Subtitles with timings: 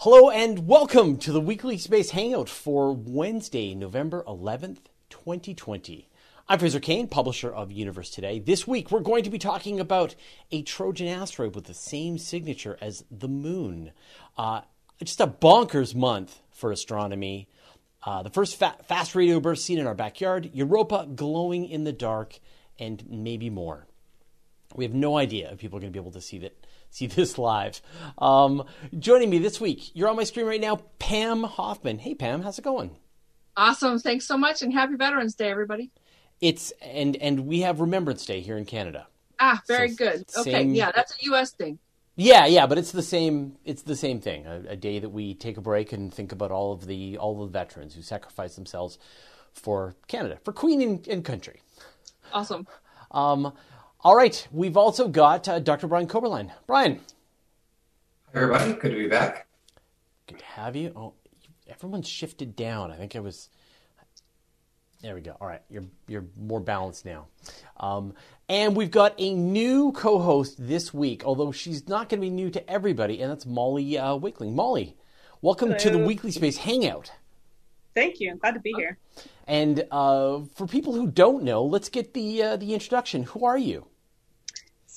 [0.00, 6.10] Hello and welcome to the weekly space hangout for Wednesday, November 11th, 2020.
[6.46, 8.38] I'm Fraser Cain, publisher of Universe Today.
[8.38, 10.14] This week we're going to be talking about
[10.52, 13.92] a Trojan asteroid with the same signature as the moon.
[14.36, 14.60] Uh,
[15.02, 17.48] just a bonkers month for astronomy.
[18.04, 21.92] Uh, the first fa- fast radio burst seen in our backyard, Europa glowing in the
[21.92, 22.38] dark,
[22.78, 23.86] and maybe more.
[24.74, 26.65] We have no idea if people are going to be able to see that
[26.96, 27.82] see this live.
[28.18, 28.64] Um,
[28.98, 31.98] joining me this week, you're on my screen right now, Pam Hoffman.
[31.98, 32.96] Hey, Pam, how's it going?
[33.56, 33.98] Awesome.
[33.98, 35.90] Thanks so much, and happy Veterans Day, everybody.
[36.40, 39.06] It's and and we have Remembrance Day here in Canada.
[39.38, 40.24] Ah, very so good.
[40.38, 41.52] Okay, yeah, that's a U.S.
[41.52, 41.78] thing.
[42.16, 43.56] Yeah, yeah, but it's the same.
[43.64, 44.46] It's the same thing.
[44.46, 47.38] A, a, day that we take a break and think about all of the all
[47.38, 48.98] the veterans who sacrificed themselves
[49.52, 51.60] for Canada, for Queen and, and country.
[52.32, 52.66] Awesome.
[53.10, 53.52] Um,
[54.00, 55.86] all right, we've also got uh, Dr.
[55.86, 56.52] Brian Koberlein.
[56.66, 57.00] Brian.
[58.32, 58.72] Hi, everybody.
[58.74, 59.46] Good to be back.
[60.26, 60.92] Good to have you.
[60.94, 61.14] Oh,
[61.68, 62.90] everyone's shifted down.
[62.90, 63.48] I think I was.
[65.02, 65.36] There we go.
[65.40, 67.26] All right, you're you're more balanced now.
[67.78, 68.14] Um,
[68.48, 72.50] and we've got a new co-host this week, although she's not going to be new
[72.50, 74.54] to everybody, and that's Molly uh, Wakeling.
[74.54, 74.96] Molly,
[75.42, 75.78] welcome Hello.
[75.78, 77.12] to the Weekly Space Hangout.
[77.94, 78.30] Thank you.
[78.30, 78.98] I'm glad to be here.
[79.46, 83.24] And uh, for people who don't know, let's get the uh, the introduction.
[83.24, 83.86] Who are you?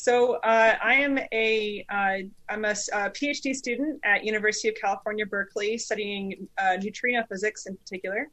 [0.01, 5.25] So uh, I am a am uh, a, a, PhD student at University of California,
[5.25, 8.29] Berkeley, studying uh, neutrino physics in particular.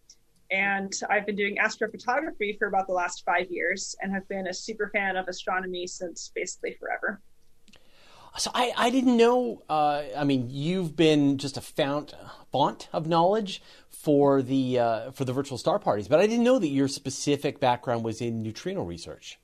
[0.53, 4.55] And I've been doing astrophotography for about the last five years, and have been a
[4.55, 7.21] super fan of astronomy since basically forever.
[8.39, 9.65] So I, I didn't know.
[9.69, 12.15] Uh, I mean, you've been just a fount
[12.53, 16.61] font of knowledge for the uh, for the virtual star parties, but I didn't know
[16.61, 19.41] that your specific background was in neutrino research.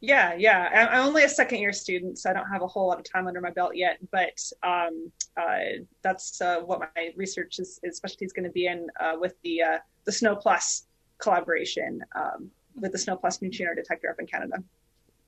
[0.00, 0.88] Yeah, yeah.
[0.90, 3.26] I'm only a second year student, so I don't have a whole lot of time
[3.26, 3.98] under my belt yet.
[4.10, 8.66] But um, uh, that's uh, what my research is, is specialty is going to be
[8.66, 10.86] in uh, with the uh, the SNO Plus
[11.18, 14.56] collaboration um, with the SNO Plus neutrino detector up in Canada.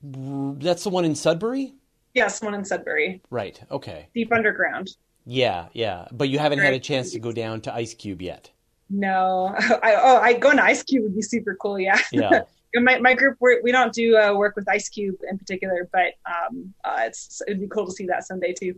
[0.03, 1.73] That's the one in Sudbury.
[2.13, 3.21] Yes, one in Sudbury.
[3.29, 3.59] Right.
[3.71, 4.07] Okay.
[4.13, 4.95] Deep underground.
[5.25, 6.07] Yeah, yeah.
[6.11, 8.49] But you haven't had a chance to go down to IceCube yet.
[8.89, 9.53] No.
[9.83, 11.79] I, oh, I going to IceCube would be super cool.
[11.79, 11.99] Yeah.
[12.11, 12.41] Yeah.
[12.75, 16.13] my, my group we're, we do not do uh, work with IceCube in particular, but
[16.25, 18.75] um, uh, it's it'd be cool to see that someday too.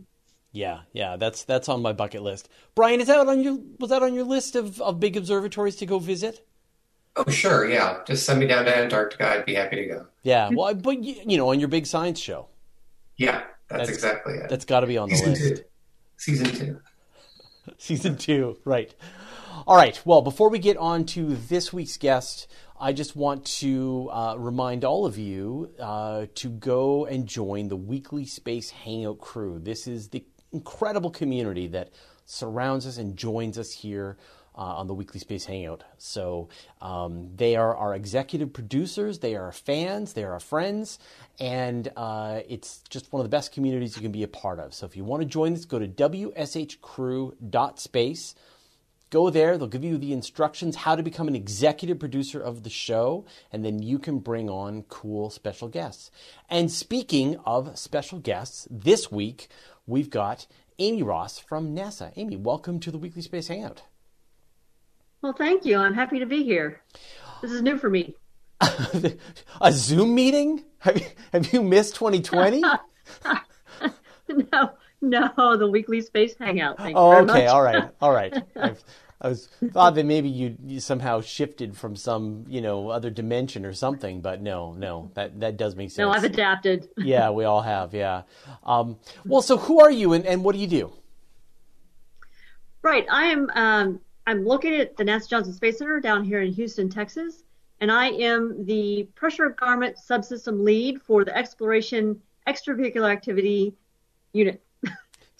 [0.52, 2.48] Yeah, yeah, that's that's on my bucket list.
[2.74, 5.86] Brian, is that on your was that on your list of, of big observatories to
[5.86, 6.46] go visit?
[7.16, 7.98] Oh, sure, yeah.
[8.06, 9.28] Just send me down to Antarctica.
[9.28, 10.06] I'd be happy to go.
[10.22, 12.48] Yeah, well, but you know, on your big science show.
[13.16, 14.48] Yeah, that's, that's exactly it.
[14.48, 15.56] That's got to be on the list.
[15.56, 15.64] Two.
[16.16, 16.80] Season two.
[17.78, 18.94] Season two, right.
[19.66, 20.00] All right.
[20.04, 22.46] Well, before we get on to this week's guest,
[22.82, 27.76] I just want to uh, remind all of you uh, to go and join the
[27.76, 29.58] Weekly Space Hangout crew.
[29.58, 31.90] This is the incredible community that
[32.24, 34.16] surrounds us and joins us here
[34.56, 35.84] uh, on the Weekly Space Hangout.
[35.98, 36.48] So
[36.80, 40.98] um, they are our executive producers, they are our fans, they are our friends,
[41.38, 44.72] and uh, it's just one of the best communities you can be a part of.
[44.72, 46.74] So if you want to join this, go to wshcrew.space.
[49.10, 52.70] Go there, they'll give you the instructions how to become an executive producer of the
[52.70, 56.12] show, and then you can bring on cool special guests.
[56.48, 59.48] And speaking of special guests, this week
[59.84, 60.46] we've got
[60.78, 62.12] Amy Ross from NASA.
[62.14, 63.82] Amy, welcome to the Weekly Space Hangout.
[65.22, 65.76] Well, thank you.
[65.76, 66.80] I'm happy to be here.
[67.42, 68.14] This is new for me.
[69.60, 70.62] a Zoom meeting?
[70.78, 72.60] Have you, have you missed 2020?
[74.52, 74.70] no,
[75.36, 76.76] no, the weekly space hangout.
[76.76, 78.34] Thank oh, okay, all right, all right.
[78.56, 78.82] I've,
[79.22, 83.66] I was thought that maybe you, you somehow shifted from some you know other dimension
[83.66, 85.98] or something, but no, no, that that does make sense.
[85.98, 86.88] No, I've adapted.
[86.96, 87.94] yeah, we all have.
[87.94, 88.22] Yeah.
[88.64, 90.92] Um, well, so who are you and, and what do you do?
[92.82, 93.50] Right, I am.
[93.54, 97.42] Um, I'm located at the NASA Johnson Space Center down here in Houston, Texas,
[97.80, 103.74] and I am the pressure garment subsystem lead for the exploration extravehicular activity
[104.32, 104.62] unit.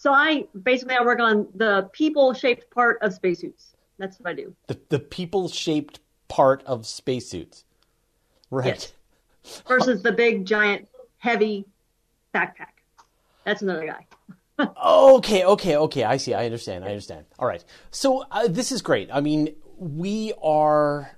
[0.01, 3.77] So I basically I work on the people-shaped part of spacesuits.
[3.99, 4.57] That's what I do.
[4.67, 7.67] The the people-shaped part of spacesuits.
[8.51, 8.91] Right.
[9.45, 9.63] Yes.
[9.69, 10.89] Versus the big giant
[11.19, 11.67] heavy
[12.35, 12.81] backpack.
[13.45, 14.07] That's another guy.
[14.87, 16.05] okay, okay, okay.
[16.05, 16.33] I see.
[16.33, 16.83] I understand.
[16.83, 17.27] I understand.
[17.39, 17.63] All right.
[17.91, 19.11] So uh, this is great.
[19.13, 21.15] I mean, we are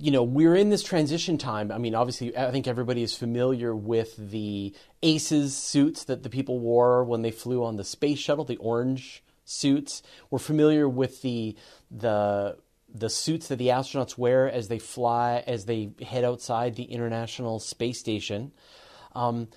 [0.00, 1.72] you know, we're in this transition time.
[1.72, 6.60] I mean, obviously, I think everybody is familiar with the ACES suits that the people
[6.60, 10.02] wore when they flew on the space shuttle, the orange suits.
[10.30, 11.56] We're familiar with the
[11.90, 12.58] the
[12.92, 17.58] the suits that the astronauts wear as they fly as they head outside the International
[17.58, 18.52] Space Station.
[19.14, 19.48] Um,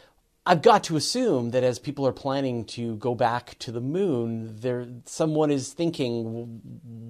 [0.46, 4.60] I've got to assume that as people are planning to go back to the moon,
[4.60, 6.62] there someone is thinking,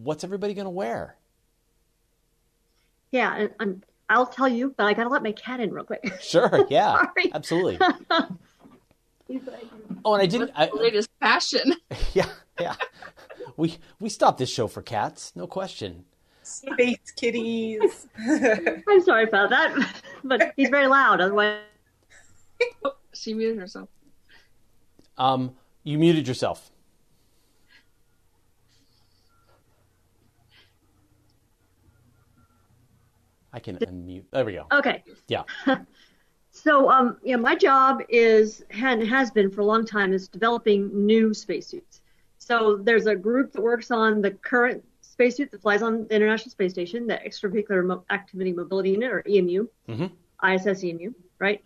[0.03, 1.15] what's everybody going to wear?
[3.11, 5.83] Yeah, and, and I'll tell you, but I got to let my cat in real
[5.85, 6.17] quick.
[6.21, 7.31] Sure, yeah, Sorry.
[7.33, 7.79] absolutely.
[10.03, 10.51] Oh, and I didn't.
[10.55, 11.73] I, The latest fashion.
[12.13, 12.25] yeah,
[12.59, 12.75] yeah.
[13.55, 16.03] We we stopped this show for cats, no question.
[16.43, 18.07] Space kitties.
[18.17, 19.73] I'm sorry about that,
[20.23, 21.21] but he's very loud.
[21.21, 21.59] Otherwise,
[23.13, 23.87] She muted herself.
[25.17, 26.70] Um, you muted yourself.
[33.53, 34.23] I can unmute.
[34.31, 34.67] There we go.
[34.71, 35.03] okay.
[35.27, 35.43] Yeah.
[36.53, 41.05] So, um, yeah, my job is and has been for a long time is developing
[41.05, 42.01] new spacesuits.
[42.39, 46.51] So there's a group that works on the current spacesuit that flies on the International
[46.51, 50.11] Space Station, the Extravehicular Activity Mobility Unit, or EMU, Mhm.
[50.43, 51.63] ISS EMU, right?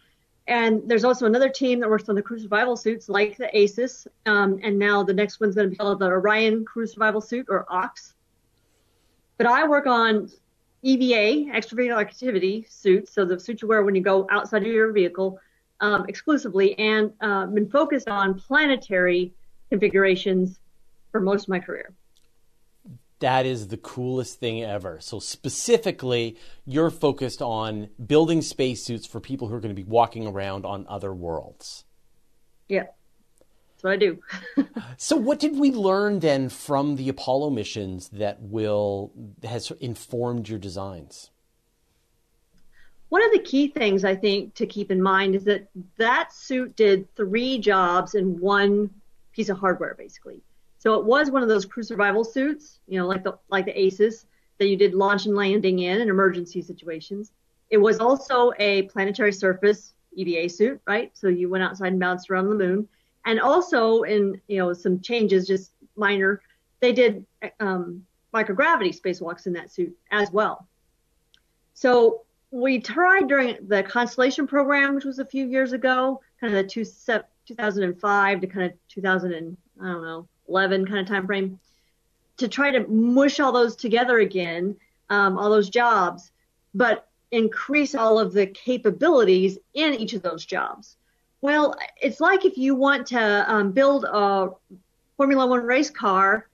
[0.48, 4.08] And there's also another team that works on the crew survival suits, like the ACES,
[4.28, 7.48] um, and now the next one's going to be called the Orion Crew Survival Suit,
[7.50, 8.14] or OX.
[9.38, 10.30] But I work on
[10.86, 14.92] EVA, extravehicular activity suits, so the suits you wear when you go outside of your
[14.92, 15.40] vehicle
[15.82, 19.34] um, exclusively, and uh, been focused on planetary
[19.72, 20.60] configurations
[21.12, 21.92] for most of my career.
[23.20, 25.00] That is the coolest thing ever.
[25.02, 30.28] So specifically, you're focused on building spacesuits for people who are going to be walking
[30.28, 31.86] around on other worlds.
[32.70, 32.84] Yeah,
[33.86, 34.20] what I do.
[34.98, 39.12] So what did we learn then from the Apollo missions that will
[39.44, 41.32] has informed your designs?
[43.10, 45.68] One of the key things I think to keep in mind is that
[45.98, 48.90] that suit did three jobs in one
[49.34, 50.42] piece of hardware, basically.
[50.80, 53.78] So it was one of those crew survival suits, you know, like the like the
[53.80, 54.26] ACES
[54.58, 57.34] that you did launch and landing in in emergency situations.
[57.70, 61.12] It was also a planetary surface EVA suit, right?
[61.14, 62.88] So you went outside and bounced around the moon,
[63.26, 66.42] and also in you know some changes, just minor,
[66.80, 67.26] they did
[67.60, 70.68] um, microgravity spacewalks in that suit as well.
[71.74, 76.64] So we tried during the Constellation program, which was a few years ago, kind of
[76.64, 76.86] the two,
[77.48, 81.60] 2005 to kind of 2000 and I don't know 11 kind of time frame,
[82.38, 84.76] to try to mush all those together again,
[85.10, 86.32] um, all those jobs,
[86.74, 90.98] but increase all of the capabilities in each of those jobs.
[91.46, 94.50] Well, it's like if you want to um, build a
[95.16, 96.50] Formula One race car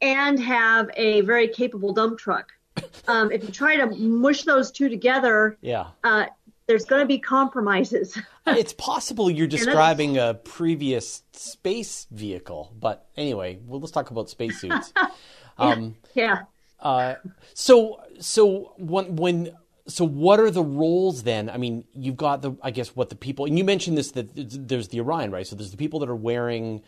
[0.00, 2.50] and have a very capable dump truck.
[3.08, 5.88] Um, if you try to mush those two together, Yeah.
[6.04, 6.26] uh,
[6.66, 8.16] there's going to be compromises.
[8.46, 14.92] it's possible you're describing a previous space vehicle, but anyway, well, let's talk about spacesuits.
[15.58, 16.42] um, yeah.
[16.80, 17.14] uh,
[17.54, 19.56] so, so when, when,
[19.86, 21.50] so what are the roles then?
[21.50, 24.30] I mean, you've got the, I guess, what the people, and you mentioned this that
[24.34, 25.46] there's the Orion, right?
[25.46, 26.82] So there's the people that are wearing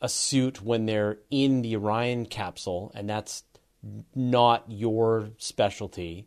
[0.00, 3.42] a suit when they're in the Orion capsule, and that's
[4.14, 6.26] not your specialty.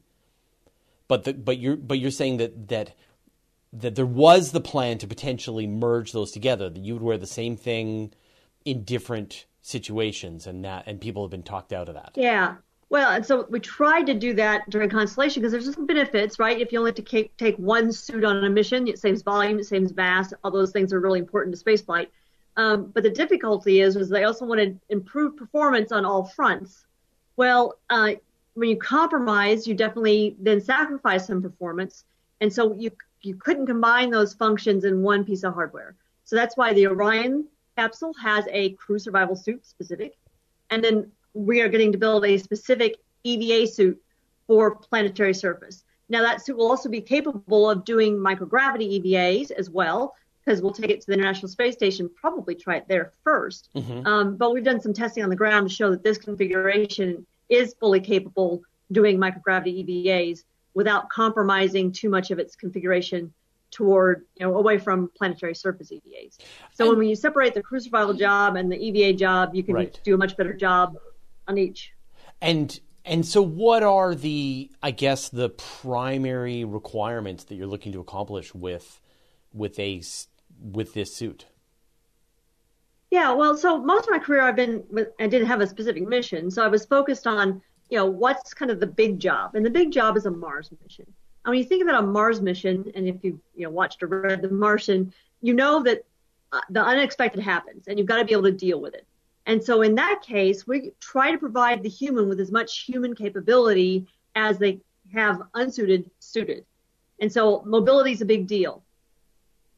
[1.08, 2.96] But the, but you're but you're saying that that
[3.72, 6.70] that there was the plan to potentially merge those together.
[6.70, 8.14] That you would wear the same thing
[8.66, 12.12] in different situations, and that and people have been talked out of that.
[12.16, 12.56] Yeah.
[12.90, 16.60] Well, and so we tried to do that during Constellation because there's some benefits, right?
[16.60, 19.68] If you only have to take one suit on a mission, it saves volume, it
[19.68, 20.34] saves mass.
[20.44, 22.08] All those things are really important to spaceflight.
[22.58, 26.86] Um, but the difficulty is, was they also wanted improved performance on all fronts.
[27.38, 28.14] Well, uh,
[28.56, 32.04] when you compromise, you definitely then sacrifice some performance,
[32.42, 32.92] and so you
[33.22, 35.96] you couldn't combine those functions in one piece of hardware.
[36.26, 37.46] So that's why the Orion
[37.78, 40.18] capsule has a crew survival suit specific,
[40.70, 44.02] and then we are getting to build a specific EVA suit
[44.48, 45.84] for planetary surface.
[46.10, 50.72] Now that suit will also be capable of doing microgravity EVAs as well, because we'll
[50.74, 54.08] take it to the International Space Station, probably try it there 1st Mhm.
[54.08, 57.76] Um, but we've done some testing on the ground to show that this configuration is
[57.80, 60.44] fully capable doing microgravity EVAs
[60.74, 63.32] without compromising too much of its configuration
[63.70, 66.40] toward, you know, away from planetary surface EVAs.
[66.74, 69.76] So And- when you separate the crew survival job and the EVA job, you can
[69.76, 70.00] Right.
[70.04, 70.98] do a much better job
[71.50, 71.92] on each.
[72.42, 78.00] And and so, what are the I guess the primary requirements that you're looking to
[78.00, 79.02] accomplish with
[79.52, 80.02] with a
[80.62, 81.48] with this suit?
[83.12, 84.84] Yeah, well, so most of my career I've been,
[85.20, 88.70] I didn't have a specific mission, so I was focused on, you know, what's kind
[88.70, 91.08] of the big job, and the big job is a Mars mission.
[91.44, 94.08] And when you think about a Mars mission, and if you, you know, watched or
[94.08, 96.06] read The Martian, you know that
[96.52, 99.08] uh, the unexpected happens, and you've got to be able to deal with it.
[99.50, 103.16] And so in that case, we try to provide the human with as much human
[103.16, 104.80] capability as they
[105.12, 106.66] have unsuited suited.
[107.20, 108.84] And so mobility is a big deal.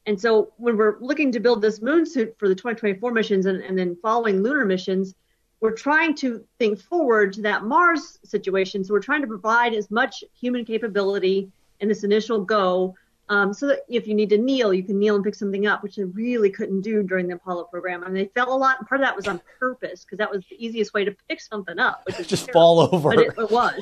[0.04, 3.62] And so when we're looking to build this moon suit for the 2024 missions and,
[3.62, 5.14] and then following lunar missions,
[5.60, 8.84] we're trying to think forward to that Mars situation.
[8.84, 11.50] So we're trying to provide as much human capability
[11.80, 12.94] in this initial go
[13.28, 15.82] um, so that if you need to kneel, you can kneel and pick something up,
[15.82, 18.02] which they really couldn't do during the Apollo program.
[18.02, 18.78] I and mean, they fell a lot.
[18.78, 21.40] And part of that was on purpose because that was the easiest way to pick
[21.40, 22.60] something up, which is just terrible.
[22.60, 23.10] fall over.
[23.10, 23.80] But it, it was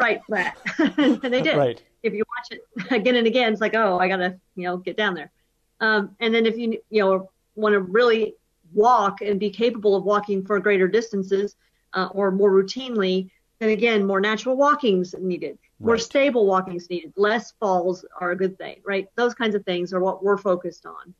[0.00, 0.58] right, flat.
[0.78, 1.56] and they did.
[1.56, 1.82] Right.
[2.02, 4.96] If you watch it again and again, it's like, oh, I gotta, you know, get
[4.96, 5.30] down there.
[5.80, 8.34] Um, and then if you, you know, want to really
[8.72, 11.56] walk and be capable of walking for greater distances
[11.92, 15.58] uh, or more routinely, then again, more natural walking's needed.
[15.80, 16.02] More Right.
[16.02, 17.14] stable is needed.
[17.16, 19.08] Less falls are a good thing, right?
[19.16, 21.14] Those kinds of things are what we're focused on.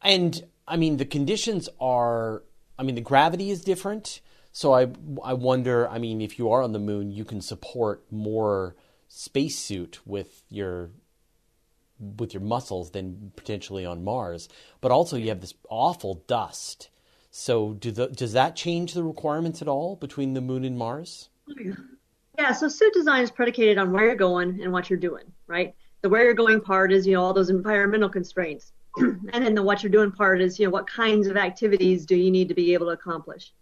[0.00, 2.42] And I mean, the conditions are.
[2.78, 4.20] I mean, the gravity is different.
[4.50, 4.88] So I
[5.22, 5.88] I wonder.
[5.88, 8.74] I mean, if you are on the moon, you can support more
[9.08, 10.90] spacesuit with your
[12.18, 14.48] with your muscles than potentially on Mars.
[14.80, 16.88] But also, you have this awful dust.
[17.30, 21.28] So do the, does that change the requirements at all between the moon and Mars?
[21.48, 21.72] Oh, yeah,
[22.54, 25.74] so suit design is predicated on where you're going and what you're doing, right?
[26.00, 28.72] The where you're going part is, you know, all those environmental constraints.
[28.96, 32.16] and then the what you're doing part is, you know, what kinds of activities do
[32.16, 33.52] you need to be able to accomplish?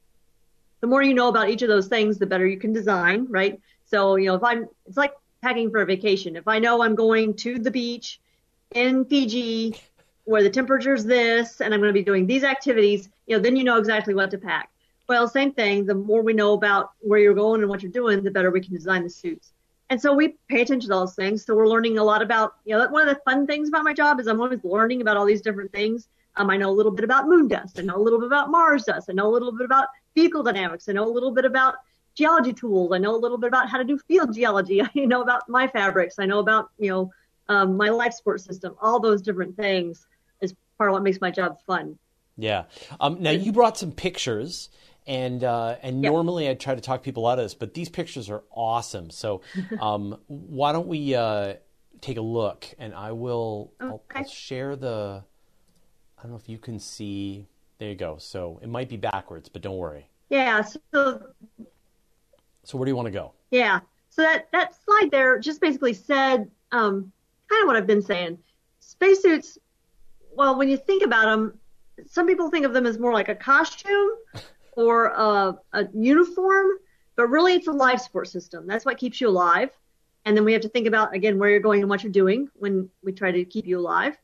[0.80, 3.60] The more you know about each of those things, the better you can design, right?
[3.84, 5.12] So, you know, if I'm, it's like
[5.42, 6.36] packing for a vacation.
[6.36, 8.20] If I know I'm going to the beach
[8.74, 9.76] in Fiji
[10.24, 13.56] where the temperature's this and I'm going to be doing these activities, you know, then
[13.56, 14.69] you know exactly what to pack.
[15.10, 15.86] Well, same thing.
[15.86, 18.60] The more we know about where you're going and what you're doing, the better we
[18.60, 19.52] can design the suits.
[19.88, 21.44] And so we pay attention to those things.
[21.44, 23.92] So we're learning a lot about, you know, one of the fun things about my
[23.92, 26.06] job is I'm always learning about all these different things.
[26.36, 27.80] Um, I know a little bit about moon dust.
[27.80, 29.10] I know a little bit about Mars dust.
[29.10, 30.88] I know a little bit about vehicle dynamics.
[30.88, 31.74] I know a little bit about
[32.14, 32.92] geology tools.
[32.92, 34.80] I know a little bit about how to do field geology.
[34.82, 36.20] I know about my fabrics.
[36.20, 37.10] I know about, you know,
[37.48, 38.76] um, my life support system.
[38.80, 40.06] All those different things
[40.40, 41.98] is part of what makes my job fun.
[42.40, 42.64] Yeah.
[43.00, 44.70] Um, now you brought some pictures,
[45.10, 46.10] and uh, and Yeah.
[46.10, 49.10] normally I try to talk people out of this, but these pictures are awesome.
[49.10, 49.42] So
[49.80, 51.54] um, why don't we uh,
[52.00, 52.66] take a look?
[52.78, 55.24] And I will I'll, I'll share the.
[56.16, 57.48] I don't know if you can see.
[57.78, 58.18] There you go.
[58.18, 60.08] So it might be backwards, but don't worry.
[60.28, 60.62] Yeah.
[60.62, 61.22] So
[62.62, 63.32] So where do you want to go?
[63.50, 63.80] Yeah.
[64.10, 67.10] So that, that slide there just basically said um,
[67.48, 68.38] kind of what I've been saying.
[68.80, 69.58] Spacesuits,
[70.36, 71.58] well, when you think about them,
[72.06, 74.10] some people think of them as more like a costume
[74.72, 76.66] or a, a uniform,
[77.16, 78.66] but really it's a life support system.
[78.66, 79.70] That's what keeps you alive.
[80.24, 82.48] And then we have to think about, again, where you're going and what you're doing
[82.54, 84.16] when we try to keep you alive.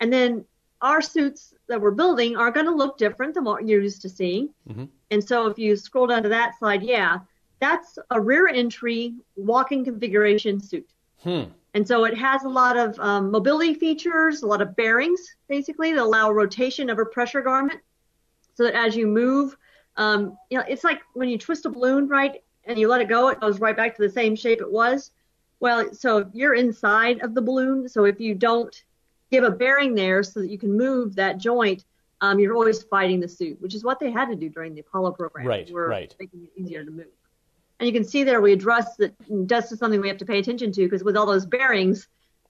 [0.00, 0.44] And then
[0.80, 4.08] our suits that we're building are going to look different than what you're used to
[4.08, 4.50] seeing.
[4.68, 4.88] Mhm.
[5.10, 7.20] And so if you scroll down to that slide, yeah,
[7.60, 10.88] that's a rear entry walking configuration suit.
[11.22, 11.44] Hmm.
[11.74, 15.92] And so it has a lot of um, mobility features, a lot of bearings, basically,
[15.92, 17.80] that allow rotation of a pressure garment
[18.54, 19.56] so that as you move,
[19.96, 23.08] um, you know, it's like when you twist a balloon, right, and you let it
[23.08, 25.10] go, it goes right back to the same shape it was.
[25.60, 27.88] Well, so you're inside of the balloon.
[27.88, 28.74] So if you don't
[29.30, 31.84] give a bearing there so that you can move that joint,
[32.20, 34.80] um, you're always fighting the suit, which is what they had to do during the
[34.80, 35.46] Apollo program.
[35.46, 36.14] Right, We're right.
[36.18, 37.06] making it easier to move.
[37.80, 39.12] And you can see there we address that
[39.48, 42.06] dust is something we have to pay attention to because with all those bearings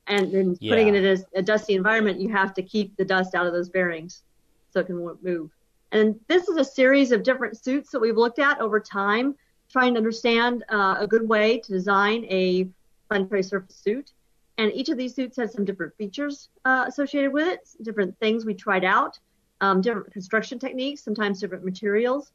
[0.06, 3.34] and then putting it in a, a dusty environment, you have to keep the dust
[3.34, 4.22] out of those bearings
[4.70, 5.50] so it can move.
[5.92, 9.36] And this is a series of different suits that we've looked at over time,
[9.70, 12.66] trying to understand uh, a good way to design a
[13.08, 14.12] planetary surface suit.
[14.56, 18.44] And each of these suits has some different features uh, associated with it, different things
[18.46, 19.18] we tried out,
[19.60, 22.32] um, different construction techniques, sometimes different materials.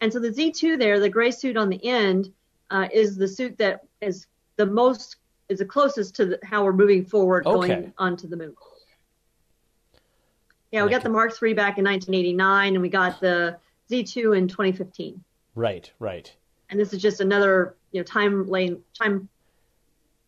[0.00, 2.32] And so the Z2 there, the gray suit on the end,
[2.70, 5.16] uh, is the suit that is the most,
[5.48, 7.68] is the closest to the, how we're moving forward Okay.
[7.74, 8.54] going onto the moon.
[10.72, 13.58] Yeah, we got the Mark III back in 1989, and we got the
[13.90, 15.22] Z2 in 2015.
[15.54, 15.92] Right.
[15.98, 16.34] Right.
[16.70, 19.28] And this is just another, you know, time lane, time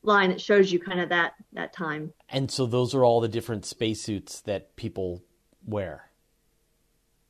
[0.03, 2.13] line that shows you kind of that that time.
[2.29, 5.23] And so those are all the different spacesuits that people
[5.65, 6.11] wear.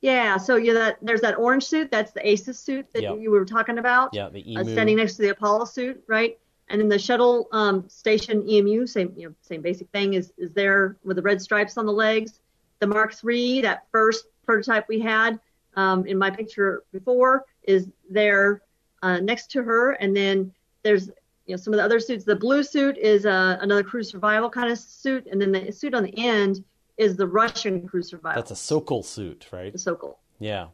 [0.01, 1.89] Yeah, so yeah, that there's that orange suit.
[1.89, 3.19] That's the ACES suit that Yep.
[3.21, 4.09] you were talking about.
[4.13, 4.27] Yeah.
[4.27, 4.71] The uh, EMU.
[4.73, 6.37] standing next to the Apollo suit, right?
[6.67, 10.51] And then the shuttle um, station EMU, same you know, same basic thing, is is
[10.51, 12.41] there with the red stripes on the legs.
[12.79, 15.39] The Mark III, that first prototype we had
[15.75, 18.61] um, in my picture before, is there
[19.01, 19.91] uh, next to her.
[19.93, 20.51] And then
[20.83, 21.07] there's
[21.45, 22.23] you know some of the other suits.
[22.25, 25.93] The blue suit is uh, another crew survival kind of suit, and then the suit
[25.93, 26.63] on the end
[26.97, 29.71] is the Russian crew survival, That's a Sokol suit, right?
[29.71, 30.17] the Sokol.
[30.39, 30.67] Yeah.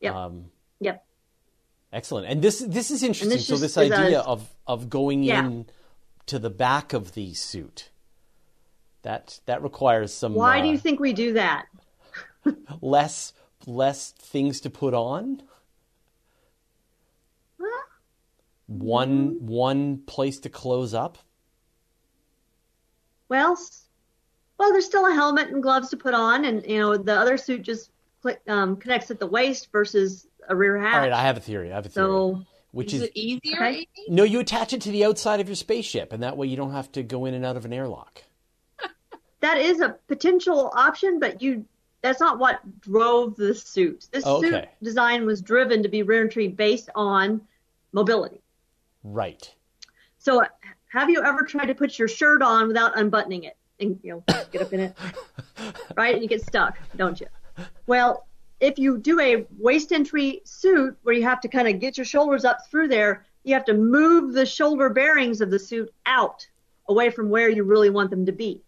[0.00, 0.14] Yep.
[0.14, 0.44] Um,
[0.80, 1.04] Yep.
[1.92, 2.26] Excellent.
[2.26, 3.30] And this this is interesting.
[3.30, 5.46] this so this is a- idea of of going Yeah.
[5.46, 5.66] in
[6.26, 7.90] to the back of the suit.
[9.06, 10.34] That that requires some.
[10.34, 11.66] Why uh, do you think we do that?
[12.80, 13.32] less
[13.64, 15.44] less things to put on?
[17.60, 17.82] Huh?
[18.66, 19.46] One Mm-hmm.
[19.46, 21.18] one place to close up?
[23.28, 23.56] Well,
[24.58, 27.36] well, there's still a helmet and gloves to put on, and you know the other
[27.36, 27.92] suit just
[28.24, 30.94] cl- um, connects at the waist versus a rear hatch.
[30.94, 31.70] All right, I have a theory.
[31.70, 32.06] I have a theory.
[32.06, 33.62] so which Is is it easier?
[33.62, 33.86] Okay.
[34.08, 36.72] No, you attach it to the outside of your spaceship, and that way you don't
[36.72, 38.24] have to go in and out of an airlock.
[39.40, 41.64] That is a potential option, but you
[42.02, 44.06] that's not what drove the suit.
[44.12, 47.40] This Oh, suit design was driven to be rear entry based on
[47.92, 48.40] mobility.
[49.02, 49.52] Right.
[50.18, 50.44] So,
[50.88, 54.44] have you ever tried to put your shirt on without unbuttoning it and you know
[54.52, 54.96] get up in it,
[55.96, 56.14] right?
[56.14, 57.26] And you get stuck, don't you?
[57.86, 58.26] Well,
[58.60, 62.06] if you do a waist entry suit where you have to kind of get your
[62.06, 66.46] shoulders up through there, you have to move the shoulder bearings of the suit out
[66.88, 68.62] away from where you really want them to be.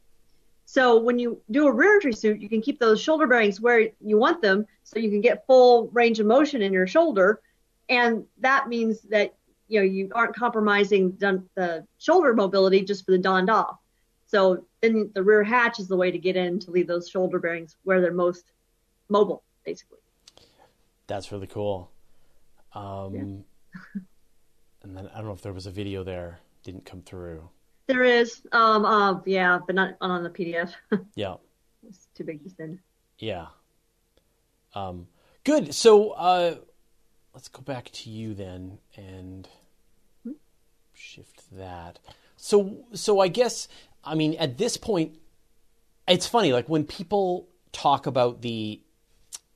[0.70, 3.88] So when you do a rear entry suit, you can keep those shoulder bearings where
[4.04, 7.40] you want them so you can get full range of motion in your shoulder.
[7.88, 9.34] And that means that
[9.68, 13.78] you know you aren't compromising the, shoulder mobility just for the donned off.
[14.26, 17.38] So then the rear hatch is the way to get in to leave those shoulder
[17.38, 18.52] bearings where they're most
[19.08, 20.00] mobile, basically.
[21.06, 21.90] That's really cool.
[22.74, 23.42] Um,
[24.82, 26.40] and then I don't know if there was a video there.
[26.62, 27.48] Didn't come through.
[27.88, 30.72] There is, um, uh, yeah, but not on the PDF.
[31.14, 31.36] Yeah.
[31.88, 32.80] it's too big to send.
[33.18, 33.46] Yeah.
[34.74, 35.08] Um,
[35.42, 35.74] good.
[35.74, 36.56] So uh,
[37.32, 39.48] let's go back to you then and
[40.92, 41.98] shift that.
[42.36, 43.68] So so I guess
[44.04, 45.16] I mean at this point,
[46.06, 46.52] it's funny.
[46.52, 48.80] Like when people talk about the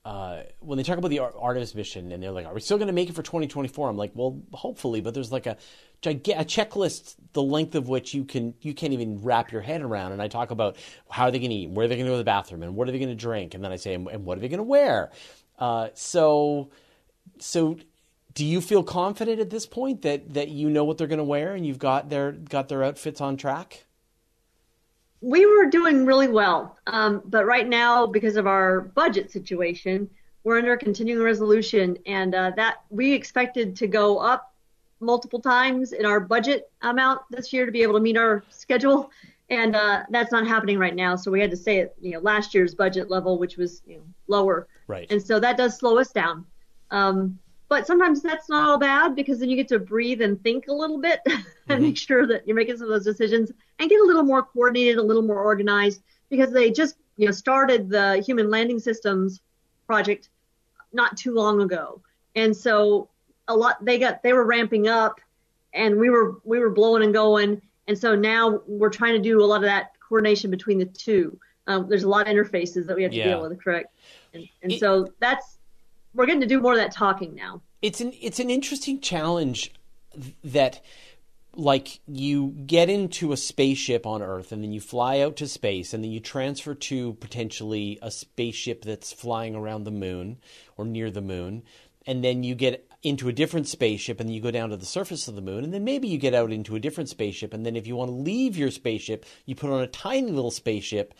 [0.04, 2.76] uh, when they talk about the Ar- Artemis mission and they're like, "Are we still
[2.76, 5.56] going to make it for 2024?" I'm like, "Well, hopefully," but there's like a
[6.04, 10.10] a checklist, the length of which you can you can't even wrap your head around.
[10.10, 10.76] And I talk about
[11.08, 12.64] how are they going to eat, where are they going to go to the bathroom,
[12.64, 14.40] and what are they going to drink, and then I say, and, and what are
[14.40, 15.12] they going to wear?
[15.58, 16.70] Uh, so,
[17.38, 17.76] so
[18.34, 21.24] do you feel confident at this point that that you know what they're going to
[21.24, 23.84] wear and you've got their got their outfits on track?
[25.22, 26.76] We were doing really well.
[26.88, 30.10] Um, but right now, because of our budget situation,
[30.44, 34.52] we're under a continuing resolution, and uh, that we expected to go up
[34.98, 39.10] multiple times in our budget amount this year to be able to meet our schedule,
[39.50, 41.14] and uh, that's not happening right now.
[41.14, 43.98] So we had to stay at you know last year's budget level, which was you
[43.98, 45.06] know lower, Right.
[45.10, 46.44] and so that does slow us down.
[46.90, 47.38] Um,
[47.72, 50.72] but sometimes that's not all bad because then you get to breathe and think a
[50.74, 51.20] little bit
[51.70, 54.42] and make sure that you're making some of those decisions and get a little more
[54.42, 59.40] coordinated, a little more organized because they just you know started the human landing systems
[59.86, 60.28] project
[60.92, 62.02] not too long ago,
[62.36, 63.08] and so
[63.48, 65.18] a lot they got they were ramping up,
[65.72, 67.58] and we were we were blowing and going,
[67.88, 71.38] and so now we're trying to do a lot of that coordination between the two.
[71.68, 73.28] Um, there's a lot of interfaces that we have to Yeah.
[73.30, 73.94] deal with, correct?
[74.34, 75.56] And, and It- so that's
[76.14, 77.60] we're getting to do more of that talking now.
[77.80, 79.72] it's an it's an interesting challenge
[80.44, 80.82] that
[81.54, 85.92] like you get into a spaceship on earth and then you fly out to space
[85.92, 90.38] and then you transfer to potentially a spaceship that's flying around the moon
[90.78, 91.62] or near the moon
[92.06, 94.86] and then you get into a different spaceship and then you go down to the
[94.86, 97.66] surface of the moon and then maybe you get out into a different spaceship and
[97.66, 101.12] then if you want to leave your spaceship you put on a tiny little spaceship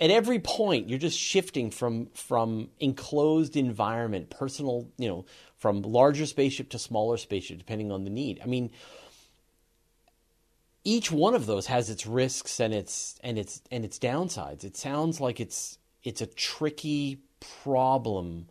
[0.00, 5.24] at every point you're just shifting from from enclosed environment personal you know
[5.56, 8.40] from larger spaceship to smaller spaceship depending on the need.
[8.42, 8.70] I mean
[10.84, 14.64] each one of those has its risks and its and its and its downsides.
[14.64, 17.20] It sounds like it's it's a tricky
[17.64, 18.46] problem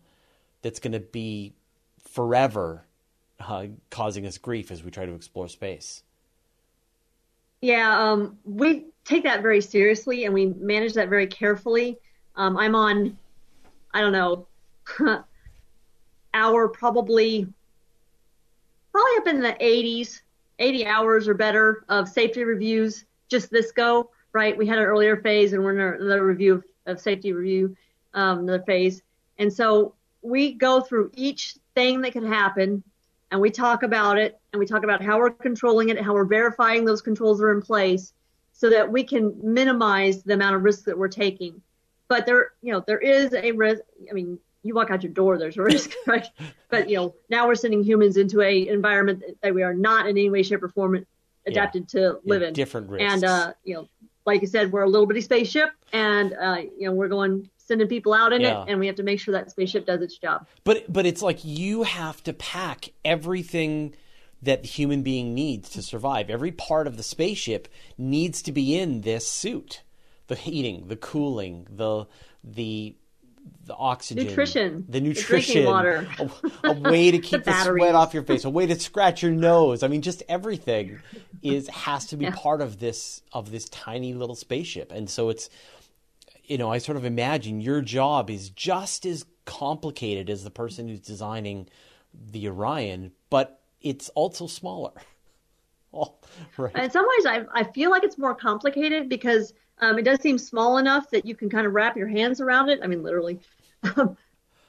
[0.62, 1.54] that's going to be
[2.00, 2.84] forever
[3.40, 6.02] uh, causing us grief as we try to explore space
[7.60, 11.98] Yeah, um, we take that very seriously and we manage that very carefully.
[12.36, 13.16] Um, I'm on,
[13.92, 14.46] I don't know,
[16.34, 17.46] hour probably,
[18.92, 20.20] probably up in the 80s,
[20.58, 23.04] 80 hours or better of safety reviews.
[23.28, 24.56] Just this go, right?
[24.56, 27.76] We had an earlier phase and we're in another review of, of safety review,
[28.14, 29.02] um, another phase.
[29.38, 32.82] And so we go through each thing that can happen
[33.30, 36.24] and we talk about it and we talk about how we're controlling it how we're
[36.24, 38.12] verifying those controls are in place
[38.52, 41.62] so that we can minimize the amount of risk that we're taking.
[42.08, 43.82] But there, you know, there is a risk.
[44.10, 46.26] I mean, you walk out your door, there's a risk, right?
[46.68, 50.10] But you know, now we're sending humans into a environment that we are not in
[50.18, 51.04] any way, shape, or form
[51.46, 52.54] adapted to live Yeah, in.
[52.54, 53.88] different risks And uh, you know,
[54.26, 57.86] like you said, we're a little bitty spaceship, and uh, you know, we're going sending
[57.86, 58.62] people out in Yeah.
[58.62, 60.46] it, and we have to make sure that spaceship does its job.
[60.64, 63.94] But but it's like you have to pack everything
[64.42, 66.30] that the human being needs to survive.
[66.30, 69.82] Every part of the spaceship needs to be in this suit.
[70.28, 72.04] the heating, the cooling, the
[72.44, 72.94] the
[73.64, 74.84] the oxygen, Nutrition.
[74.86, 76.06] the The nutrition, drinking water.
[76.64, 77.80] a, a way to keep the, batteries.
[77.82, 79.82] sweat off your face, a way to scratch your nose.
[79.82, 80.98] I mean, just everything
[81.42, 82.34] is has to be Yeah.
[82.36, 85.48] part of this of this tiny little spaceship, and so it's
[86.48, 90.88] you know I sort of imagine your job is just as complicated as the person
[90.88, 91.68] who's designing
[92.12, 94.92] the Orion, but it's also smaller.
[95.90, 96.16] Oh,
[96.58, 96.76] right.
[96.76, 100.36] In some ways, I, I feel like it's more complicated because um, it does seem
[100.36, 102.80] small enough that you can kind of wrap your hands around it.
[102.82, 103.40] I mean, literally.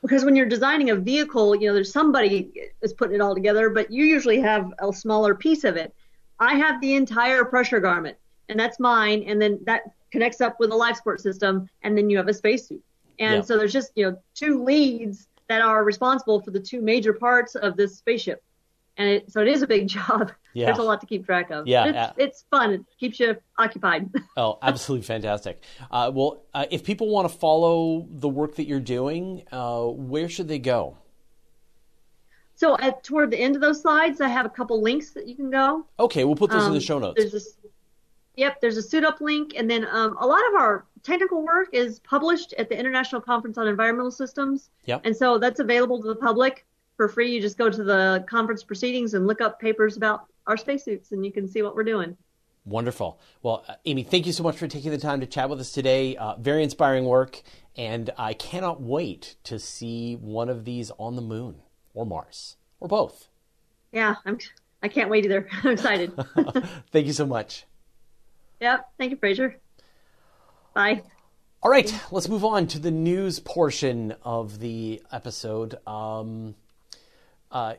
[0.01, 3.69] because when you're designing a vehicle, you know, there's somebody is putting it all together,
[3.69, 5.93] but you usually have a smaller piece of it.
[6.39, 10.71] I have the entire pressure garment, and that's mine, and then that connects up with
[10.71, 12.81] a life support system, and then you have a spacesuit.
[13.19, 13.41] And Yeah.
[13.41, 17.55] so there's just, you know, two leads that are responsible for the two major parts
[17.55, 18.41] of this spaceship.
[18.97, 20.31] And it, so it is a big job.
[20.53, 20.65] Yeah.
[20.67, 21.67] There's a lot to keep track of.
[21.67, 22.73] Yeah, It's, uh, it's fun.
[22.73, 24.09] It keeps you occupied.
[24.37, 25.63] Oh, absolutely fantastic.
[25.91, 30.29] Uh, well, uh, if people want to follow the work that you're doing, uh, where
[30.29, 30.97] should they go?
[32.55, 35.35] so at, toward the end of those slides, I have a couple links that you
[35.35, 35.85] can go.
[35.97, 37.15] Okay, we'll put those in the Um, show notes.
[37.17, 37.57] There's this,
[38.35, 41.69] yep, there's a suit up link, and then um, a lot of our technical work
[41.73, 45.01] is published at the International Conference on Environmental Systems, Yep.
[45.05, 46.65] and so that's available to the public
[46.97, 47.31] for free.
[47.31, 51.25] You just go to the conference proceedings and look up papers about our spacesuits, and
[51.25, 52.17] you can see what we're doing.
[52.65, 53.19] Wonderful.
[53.41, 56.15] Well, Amy, thank you so much for taking the time to chat with us today.
[56.17, 57.41] Uh, very inspiring work,
[57.77, 61.61] and I cannot wait to see one of these on the moon
[61.93, 63.29] or Mars or both.
[63.91, 64.37] Yeah, I'm.
[64.83, 65.47] I can't wait either.
[65.63, 66.13] I'm excited.
[66.91, 67.65] thank you so much.
[68.59, 68.89] Yep.
[68.97, 69.59] Thank you, Fraser.
[70.73, 71.03] Bye.
[71.61, 75.75] All right, let's move on to the news portion of the episode.
[75.85, 76.55] Um,
[77.51, 77.73] uh,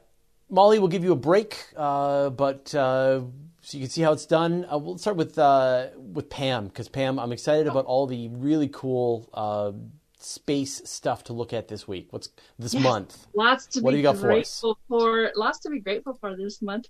[0.51, 3.21] Molly will give you a break, uh, but uh,
[3.63, 4.67] so you can see how it's done.
[4.71, 8.69] Uh, we'll start with uh, with Pam because Pam, I'm excited about all the really
[8.69, 9.73] cool uh,
[10.19, 12.09] space stuff to look at this week.
[12.11, 12.83] What's this Yes.
[12.83, 13.27] month?
[13.35, 14.61] Lots to What do be you got for us?
[14.61, 15.33] grateful for.
[15.37, 16.89] Lots to be grateful for this month.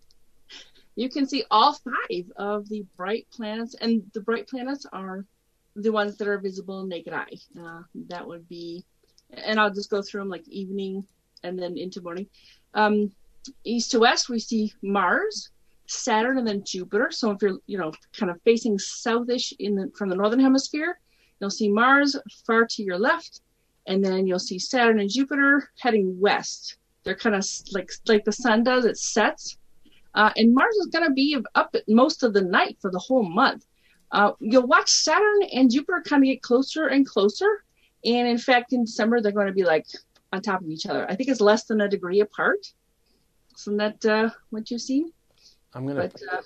[1.00, 5.24] You can see all five of the bright planets, and the bright planets are
[5.74, 7.38] the ones that are visible naked eye.
[7.58, 8.84] Uh, that would be,
[9.32, 11.06] and I'll just go through them like evening
[11.42, 12.26] and then into morning.
[12.74, 13.12] Um,
[13.64, 15.48] east to west, we see Mars,
[15.86, 17.10] Saturn, and then Jupiter.
[17.10, 21.00] So if you're, you know, kind of facing southish in the, from the northern hemisphere,
[21.40, 22.14] you'll see Mars
[22.46, 23.40] far to your left,
[23.86, 26.76] and then you'll see Saturn and Jupiter heading west.
[27.04, 29.56] They're kind of like like the sun does; it sets,
[30.14, 33.22] uh, and Mars is going to be up most of the night for the whole
[33.22, 33.66] month.
[34.12, 37.64] Uh, you'll watch Saturn and Jupiter kind of get closer and closer,
[38.04, 39.86] and in fact, in December they're going to be like
[40.32, 41.08] on top of each other.
[41.10, 42.58] I think it's less than a degree apart.
[43.58, 45.06] Isn't that uh, what you see?
[45.74, 46.00] I'm gonna.
[46.08, 46.40] But uh,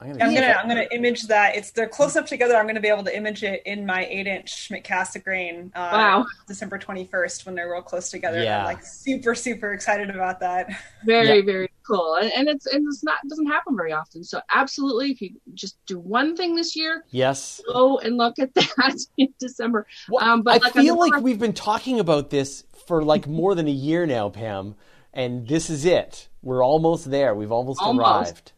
[0.00, 0.34] I'm I'm gonna.
[0.34, 1.56] gonna I'm gonna image that.
[1.56, 2.56] It's they're close enough together.
[2.56, 5.66] I'm gonna be able to image it in my eight inch Schmidt Cassegrain.
[5.74, 6.26] Uh, Wow.
[6.46, 8.42] December 21st when they're real close together.
[8.42, 8.58] Yeah.
[8.60, 10.68] I'm like super super excited about that.
[11.04, 11.44] very Yeah.
[11.44, 14.22] very cool, and, and it's and it's not it doesn't happen very often.
[14.24, 17.60] So absolutely, if you just do one thing this year, Yes.
[17.72, 19.86] go and look at that in December.
[20.08, 23.54] Well, Um, but I like feel like we've been talking about this for like more
[23.54, 24.74] than a year now, Pam,
[25.12, 26.28] and this is it.
[26.42, 27.34] We're almost there.
[27.34, 28.06] We've almost, Almost.
[28.08, 28.52] arrived.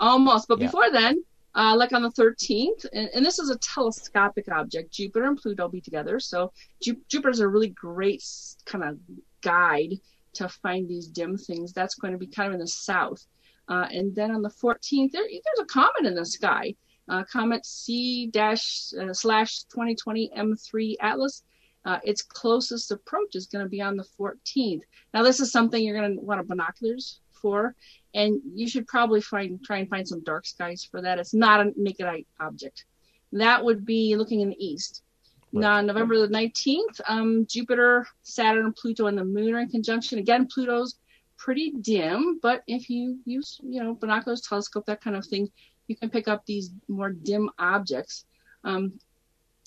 [0.00, 0.66] Almost, but Yeah.
[0.66, 1.22] before then,
[1.54, 4.92] uh, like on the 13th, and, and this is a telescopic object.
[4.92, 8.22] Jupiter and Pluto be together, so Ju- Jupiter's a really great
[8.66, 8.98] kind of
[9.42, 9.94] guide
[10.36, 11.72] to find these dim things.
[11.72, 13.26] That's going to be kind of in the south,
[13.68, 16.74] uh, and then on the 14th, there, there's a comet in the sky,
[17.08, 21.42] uh, comet C dash uh, slash 2020 M3 Atlas.
[21.84, 24.80] Uh, its closest approach is going to be on the 14th.
[25.14, 27.76] Now, this is something you're going to want a binoculars for
[28.16, 31.18] and you should probably find try and find some dark skies for that.
[31.18, 32.86] It's not a naked eye object.
[33.32, 35.02] That would be looking in the east.
[35.52, 40.18] Now, November the 19th, um, Jupiter, Saturn, Pluto, and the Moon are in conjunction.
[40.18, 40.96] Again, Pluto's
[41.38, 45.50] pretty dim, but if you use, you know, binoculars, telescope, that kind of thing,
[45.86, 48.24] you can pick up these more dim objects.
[48.64, 48.98] Um,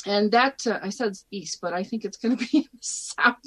[0.05, 3.37] and that uh, I said east, but I think it's going to be south.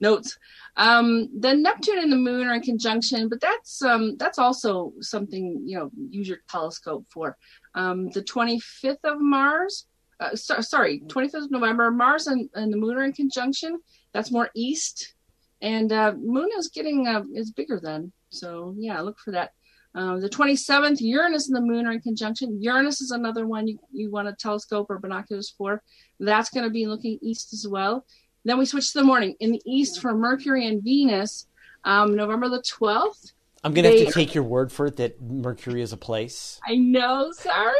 [0.00, 0.38] Notes.
[0.76, 5.62] Um, then Neptune and the Moon are in conjunction, but that's um, that's also something
[5.64, 7.36] you know use your telescope for.
[7.76, 9.86] Um, the 25th of Mars,
[10.24, 13.80] uh, so, sorry, 25th of November, Mars and, and the Moon are in conjunction.
[14.12, 15.14] That's more east,
[15.60, 18.12] and uh, Moon is getting uh, is bigger then.
[18.30, 19.52] So yeah, look for that.
[19.96, 22.60] Um, the 27th, Uranus and the Moon are in conjunction.
[22.60, 25.82] Uranus is another one you, you want a telescope or binoculars for.
[26.18, 28.04] That's going to be looking east as well.
[28.44, 29.36] Then we switch to the morning.
[29.38, 31.46] In the east for Mercury and Venus,
[31.84, 33.32] um, November the 12th,
[33.64, 36.60] I'm gonna have to take your word for it that Mercury is a place.
[36.66, 37.32] I know.
[37.32, 37.74] Sorry.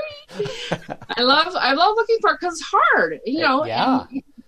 [1.17, 3.21] I love I love looking for it because it's hard.
[3.27, 3.65] You know.
[3.67, 4.07] Yeah.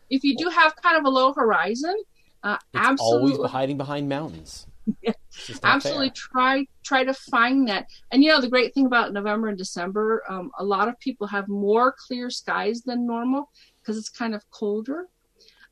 [0.09, 1.95] If you do have kind of a low horizon,
[2.43, 4.67] uh, It's absolutely, always hiding behind mountains.
[5.03, 5.13] Yeah.
[5.29, 6.15] It's just not absolutely fair.
[6.15, 7.87] try try to find that.
[8.13, 11.27] And you know the great thing about November and December, um, a lot of people
[11.27, 13.51] have more clear skies than normal
[13.83, 15.09] because it's kind of colder.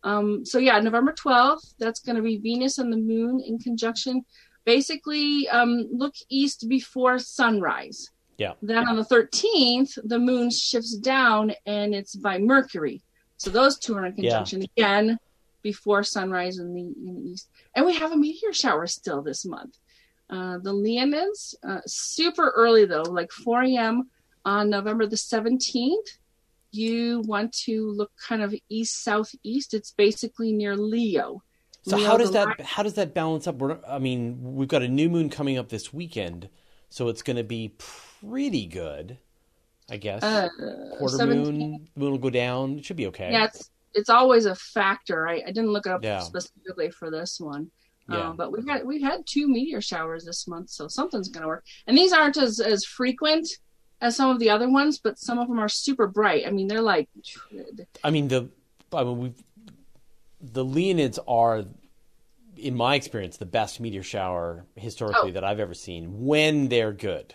[0.03, 4.25] Um, so yeah, November twelfth, that's going to be Venus and the Moon in conjunction.
[4.65, 8.11] Basically, um, look east before sunrise.
[8.39, 8.55] Yeah.
[8.63, 13.03] Then on the 13th, the moon shifts down and it's by Mercury.
[13.37, 14.31] So those two are in Yeah.
[14.39, 15.19] conjunction again
[15.63, 17.49] before sunrise in the in the east.
[17.75, 19.79] And we have a meteor shower still this month.
[20.31, 24.11] Uh, the Leonids, uh, super early though, like 4 a.m.
[24.45, 26.19] on November the 17th.
[26.73, 29.75] You want to look kind of east southeast.
[29.75, 31.43] It's basically near Leo.
[31.87, 33.57] So how does that how does that balance up?
[33.57, 36.49] We're, I mean, we've got a new moon coming up this weekend,
[36.91, 39.19] so it's going to be pretty good,
[39.91, 40.23] I guess.
[40.23, 40.49] Uh,
[40.99, 41.29] Quarter 17th.
[41.29, 42.79] moon, moon will go down.
[42.79, 43.31] It should be okay.
[43.33, 45.29] Yeah, it's it's always a factor.
[45.29, 46.21] I, I didn't look it up Yeah.
[46.21, 47.71] specifically for this one.
[48.09, 48.31] Yeah.
[48.31, 51.65] Um, but we've had we've had two meteor showers this month, so something's gonna work.
[51.87, 53.47] And these aren't as as frequent
[54.01, 56.47] as some of the other ones, but some of them are super bright.
[56.47, 57.09] I mean, they're like
[58.03, 58.49] I mean the
[58.93, 59.33] I mean we
[60.53, 61.65] the Leonids are
[62.57, 65.33] in my experience the best meteor shower historically Oh.
[65.35, 67.35] that I've ever seen when they're good.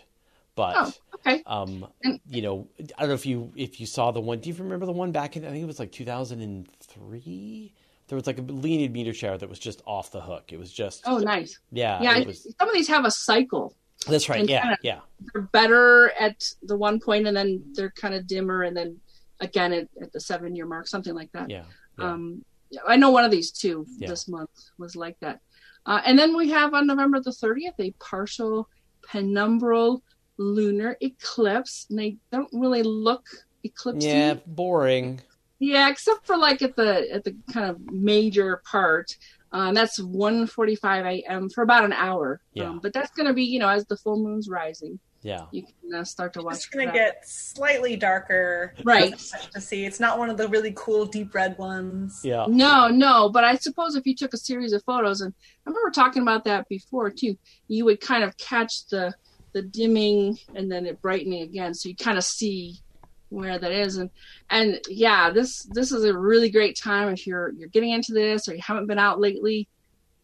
[0.55, 1.87] But oh okay um
[2.29, 2.67] you know,
[2.97, 5.11] I don't know if you if you saw the one do you remember the one
[5.11, 7.73] back in I think it was like 2003?
[8.07, 10.51] There was like a Leonid meteor shower that was just off the hook.
[10.51, 12.25] It was just oh nice yeah, yeah.
[12.25, 13.73] was Some of these have a cycle.
[14.07, 14.47] That's right.
[14.47, 14.99] Yeah, kinda- yeah.
[15.33, 18.97] They're better at the one point, and then they're kind of dimmer, and then
[19.41, 21.49] again at, at the seven year mark, something like that.
[21.49, 21.63] Yeah.
[21.99, 22.05] yeah.
[22.13, 22.48] Um, yeah,
[22.87, 24.07] I know one of these two Yeah.
[24.09, 25.39] this month was like that.
[25.85, 28.69] Uh, and then we have on November the 30th a partial
[29.01, 30.01] penumbral
[30.37, 31.87] lunar eclipse.
[31.89, 33.25] And they don't really look
[33.65, 34.03] eclipsy.
[34.03, 35.21] yeah, boring.
[35.59, 39.15] Yeah, except for like at the at the kind of major part.
[39.51, 41.49] Um, that's 1:45 a.m.
[41.49, 42.41] for about an hour.
[42.53, 42.69] Yeah.
[42.69, 45.45] Um, but that's going to be, you know, as the full moon's rising, Yeah.
[45.51, 46.55] you can uh, start to watch.
[46.57, 48.75] It's going to get slightly darker.
[48.83, 49.17] Right.
[49.53, 52.21] To see, it's not one of the really cool deep red ones.
[52.23, 52.45] Yeah.
[52.47, 55.33] No, no, but I suppose if you took a series of photos, and
[55.65, 57.35] I remember talking about that before too,
[57.67, 59.13] you would kind of catch the
[59.51, 62.77] the dimming and then it brightening again, so you kind of see
[63.29, 64.09] where that is, and
[64.49, 68.47] and yeah, this this is a really great time if you're you're getting into this
[68.47, 69.67] or you haven't been out lately.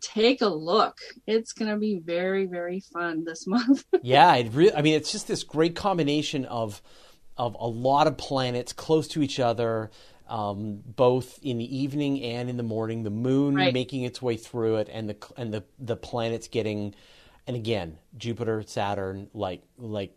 [0.02, 0.98] Take a look.
[1.26, 3.84] It's gonna be very very fun this month.
[4.02, 4.74] Yeah, it really.
[4.76, 6.82] I mean, it's just this great combination of
[7.38, 9.92] of a lot of planets close to each other,
[10.30, 13.04] um, both in the evening and in the morning.
[13.04, 13.74] The moon Right.
[13.74, 16.94] making its way through it, and the and the the planets getting,
[17.48, 20.16] and again, Jupiter, Saturn, like like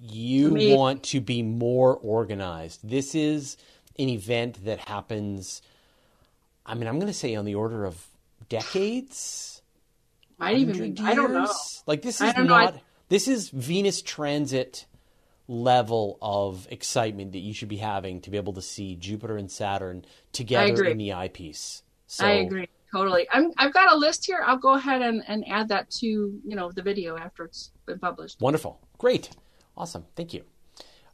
[0.00, 0.76] you Amazing.
[0.76, 2.80] want to be more organized.
[2.88, 3.56] This is
[3.98, 5.62] an event that happens.
[6.64, 8.06] I mean, I'm going to say on the order of
[8.48, 9.62] decades.
[10.38, 11.02] Might even 100 be.
[11.02, 11.52] I don't know.
[11.86, 12.54] Like this is know.
[12.54, 14.86] I- This is Venus transit
[15.48, 19.50] level of excitement that you should be having to be able to see Jupiter and
[19.50, 21.82] Saturn together in the eyepiece.
[22.06, 23.26] So, I agree totally.
[23.32, 24.42] I'm I've got a list here.
[24.46, 27.98] I'll go ahead and, and add that to you know the video after it's been
[27.98, 28.40] published.
[28.40, 29.30] Wonderful, great,
[29.76, 30.04] awesome.
[30.16, 30.44] Thank you.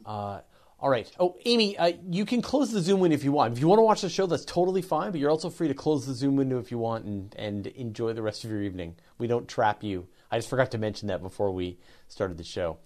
[0.05, 0.40] Uh,
[0.79, 1.11] all right.
[1.19, 3.55] Oh, Amy, uh, you can close the Zoom window if you want.
[3.55, 5.11] If you want to watch the show, that's totally fine.
[5.11, 8.12] But you're also free to close the Zoom window if you want and and enjoy
[8.12, 8.97] the rest of your evening.
[9.19, 10.07] We don't trap you.
[10.31, 12.79] I just forgot to mention that before we started the show.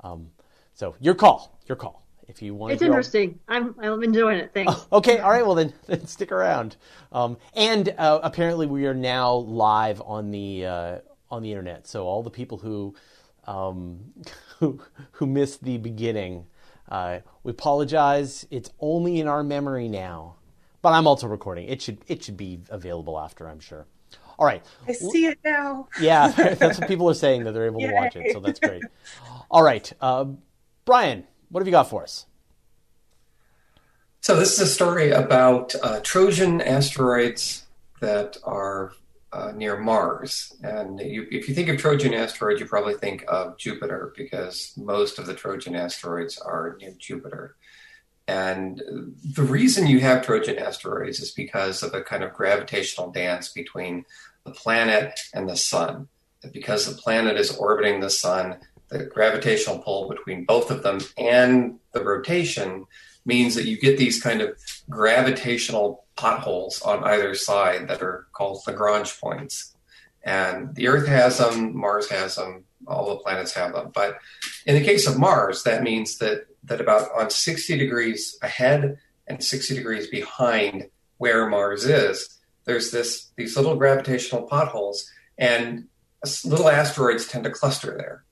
[0.00, 0.30] Um,
[0.72, 2.02] so your call, your call.
[2.26, 3.38] If you want, It's interesting.
[3.46, 4.52] I'm I'm enjoying it.
[4.54, 4.86] Thanks.
[4.92, 5.44] Okay, all right.
[5.44, 6.76] Well, then, then stick around.
[7.12, 10.98] Um, and uh, apparently, we are now live on the uh,
[11.30, 11.86] on the internet.
[11.86, 12.94] So all the people who
[13.46, 14.00] um,
[14.64, 14.80] who,
[15.12, 16.46] who missed the beginning,
[16.88, 18.46] uh, we apologize.
[18.50, 20.36] It's only in our memory now,
[20.82, 21.68] but I'm also recording.
[21.68, 23.86] It should it should be available after, I'm sure.
[24.38, 24.64] All right.
[24.88, 25.88] I see it now.
[26.00, 28.32] Yeah, that's what people are saying that they're able to watch it.
[28.32, 28.82] So that's great.
[29.50, 30.26] All right, uh,
[30.84, 32.26] Brian, what have you got for us?
[34.20, 37.66] So this is a story about uh, Trojan asteroids
[38.00, 38.94] that are
[39.34, 40.52] uh, near Mars.
[40.62, 45.18] And you, if you think of Trojan asteroids, you probably think of Jupiter because most
[45.18, 47.56] of the Trojan asteroids are near Jupiter.
[48.28, 48.80] And
[49.34, 54.04] the reason you have Trojan asteroids is because of a kind of gravitational dance between
[54.44, 56.08] the planet and the sun.
[56.52, 61.78] Because the planet is orbiting the sun, the gravitational pull between both of them and
[61.92, 62.86] the rotation
[63.24, 64.56] means that you get these kind of
[64.88, 69.74] gravitational potholes on either side that are called Lagrange points.
[70.22, 73.90] And the Earth has them, Mars has them, all the planets have them.
[73.94, 74.18] But
[74.66, 79.42] in the case of Mars, that means that, that about on 60 degrees ahead and
[79.42, 85.84] 60 degrees behind where Mars is, there's this these little gravitational potholes, and
[86.44, 88.24] little asteroids tend to cluster there.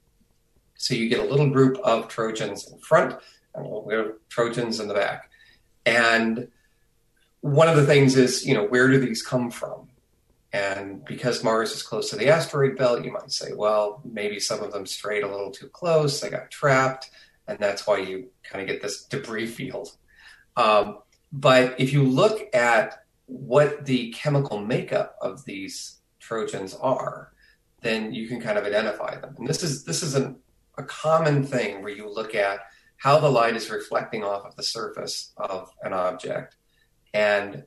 [0.74, 3.14] So you get a little group of Trojans in front
[3.54, 5.30] and little Trojans in the back.
[5.84, 6.48] And
[7.40, 9.88] one of the things is, you know, where do these come from?
[10.52, 14.60] And because Mars is close to the asteroid belt, you might say, well, maybe some
[14.60, 17.10] of them strayed a little too close, they got trapped,
[17.48, 19.96] and that's why you kind of get this debris field.
[20.56, 20.98] Um,
[21.32, 27.32] but if you look at what the chemical makeup of these Trojans are,
[27.80, 29.34] then you can kind of identify them.
[29.38, 30.36] And this is this is an,
[30.76, 32.60] a common thing where you look at
[33.02, 36.54] how the light is reflecting off of the surface of an object,
[37.12, 37.64] and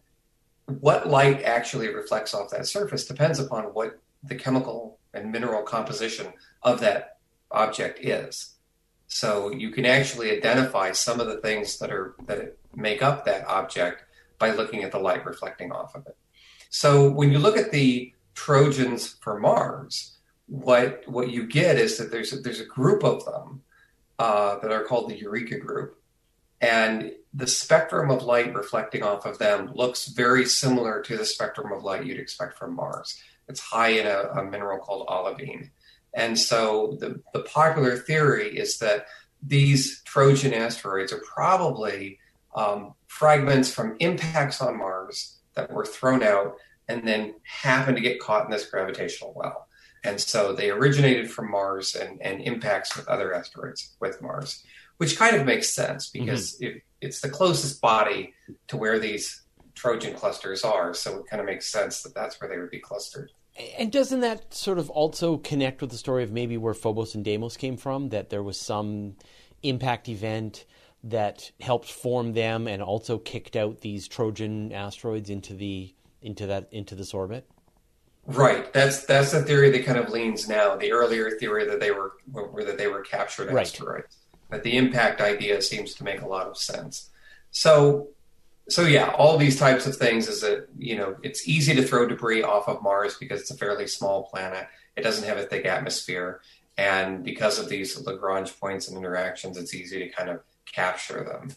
[0.80, 6.28] what light actually reflects off that surface depends upon what the chemical and mineral composition
[6.64, 7.18] of that
[7.52, 8.56] object is.
[9.08, 13.46] So you can actually identify some of the things that are that make up that
[13.46, 14.06] object
[14.40, 16.16] by looking at the light reflecting off of it.
[16.70, 20.18] So when you look at the Trojans for Mars,
[20.48, 23.64] what what you get is that there's a, there's a group of them
[24.20, 26.00] uh, that are called the Eureka group,
[26.62, 31.72] and the spectrum of light reflecting off of them looks very similar to the spectrum
[31.72, 33.22] of light you'd expect from Mars.
[33.48, 35.72] It's high in a, a mineral called olivine,
[36.14, 39.06] and so the the popular theory is that
[39.44, 42.20] these Trojan asteroids are probably
[42.56, 46.56] um, fragments from impacts on Mars that were thrown out
[46.88, 49.65] and then happened to get caught in this gravitational well.
[50.06, 54.64] And so they originated from Mars and, and impacts with other asteroids with Mars,
[54.98, 56.78] which kind of makes sense because mm-hmm.
[56.78, 58.34] it, it's the closest body
[58.68, 59.42] to where these
[59.74, 60.94] Trojan clusters are.
[60.94, 63.32] So it kind of makes sense that that's where they would be clustered.
[63.80, 67.26] And doesn't that sort of also connect with the story of maybe where Phobos and
[67.26, 68.10] Deimos came from?
[68.10, 69.16] That there was some
[69.64, 70.66] impact event
[71.06, 76.68] that helped form them and also kicked out these Trojan asteroids into the into that
[76.72, 77.50] into this orbit?
[78.28, 78.72] Right.
[78.74, 80.76] That's that's the theory that kind of leans now.
[80.76, 83.62] The earlier theory that they were were that they were captured right.
[83.62, 84.18] asteroids.
[84.50, 87.10] But the impact idea seems to make a lot of sense.
[87.52, 88.10] So
[88.68, 92.08] so yeah, all these types of things is that you know it's easy to throw
[92.08, 94.68] debris off of Mars because it's a fairly small planet.
[94.96, 96.42] It doesn't have a thick atmosphere,
[96.78, 101.56] and because of these Lagrange points and interactions, it's easy to kind of capture them.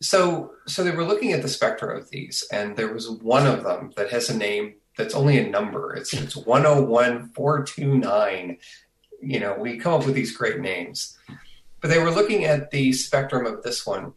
[0.00, 3.62] So, so they were looking at the spectra of these, and there was one of
[3.62, 5.94] them that has a name that's only a number.
[5.94, 8.58] It's it's one zero oh one four two nine.
[9.20, 11.16] You know, we come up with these great names,
[11.80, 14.14] but they were looking at the spectrum of this one,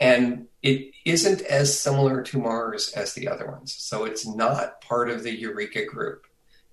[0.00, 3.74] and it isn't as similar to Mars as the other ones.
[3.78, 6.26] So it's not part of the Eureka group.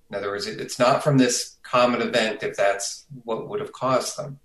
[0.10, 4.17] In other words, it's not from this common event if that's what would have caused
[4.17, 4.39] them.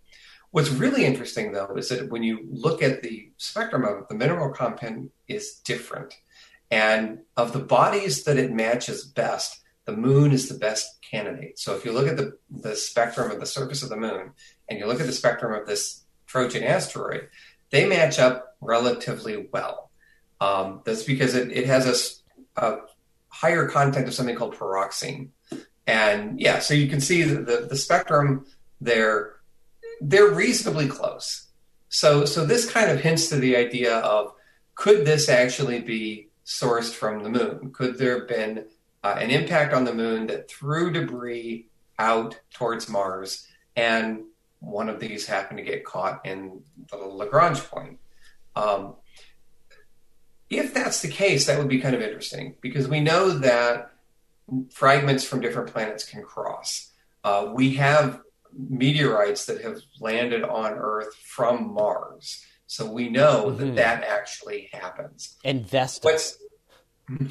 [0.53, 4.17] What's really interesting, though, is that when you look at the spectrum of it, the
[4.17, 6.15] mineral content is different.
[6.71, 11.59] And of the bodies that it matches best, the moon is the best candidate.
[11.59, 14.33] So if you look at the, the spectrum of the surface of the moon
[14.69, 17.29] and you look at the spectrum of this Trojan asteroid,
[17.71, 19.91] they match up relatively well.
[20.41, 22.23] Um, that's because it, it has
[22.57, 22.79] a, a,
[23.29, 25.29] higher content of something called pyroxene.
[25.87, 28.45] And yeah, so you can see the, the, the spectrum
[28.81, 29.41] there
[30.01, 31.47] they're reasonably close.
[31.89, 34.33] So, so this kind of hints to the idea of
[34.75, 37.71] could this actually be sourced from the moon?
[37.73, 38.67] Could there have been
[39.05, 44.25] uh, an impact on the moon that threw debris out towards Mars, and
[44.59, 47.99] one of these happened to get caught in the Lagrange point?
[48.57, 48.97] Um,
[50.51, 53.93] if that's the case, that would be kind of interesting because we know that
[54.71, 56.91] fragments from different planets can cross.
[57.23, 58.21] Uh, we have
[58.53, 62.45] meteorites that have landed on Earth from Mars.
[62.71, 63.75] So we know mm-hmm.
[63.75, 65.37] that that actually happens.
[65.45, 66.07] And Vesta.
[66.07, 66.39] What's,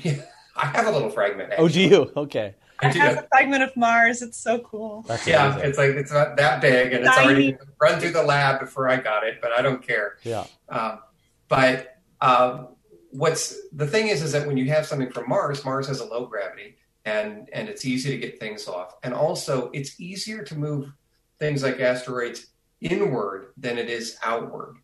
[0.03, 0.23] yeah,
[0.57, 1.53] I have a little fragment.
[1.53, 1.65] Actually.
[1.65, 2.11] Oh, do you?
[2.17, 2.55] Okay.
[2.81, 4.21] I, I have a fragment of Mars.
[4.21, 5.05] It's so cool.
[5.07, 5.69] That's yeah, amazing.
[5.69, 8.97] it's like it's not that big, and it's already run through the lab before I
[8.97, 10.17] got it, but I don't care.
[10.23, 10.43] Yeah.
[10.67, 10.99] Um,
[11.47, 12.75] but um,
[13.11, 16.05] what's the thing is, is that when you have something from Mars, Mars has a
[16.05, 16.75] low gravity,
[17.05, 20.91] and and it's easy to get things off, and also it's easier to move
[21.39, 22.47] things like asteroids
[22.81, 24.75] inward than it is outward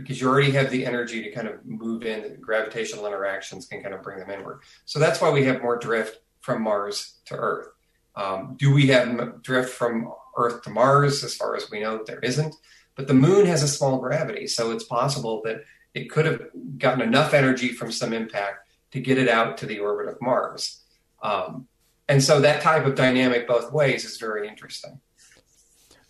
[0.00, 3.94] because you already have the energy to kind of move in gravitational interactions can kind
[3.94, 4.60] of bring them inward.
[4.84, 7.68] So that's why we have more drift from mars to earth.
[8.16, 11.22] Um, do we have drift from earth to mars?
[11.24, 12.54] As far as we know there isn't.
[12.96, 15.62] But the moon has a small gravity so it's possible that
[15.94, 16.42] it could have
[16.78, 20.82] gotten enough energy from some impact to get it out to the orbit of mars.
[21.22, 21.66] Um,
[22.08, 25.00] and so that type of dynamic both ways is very interesting.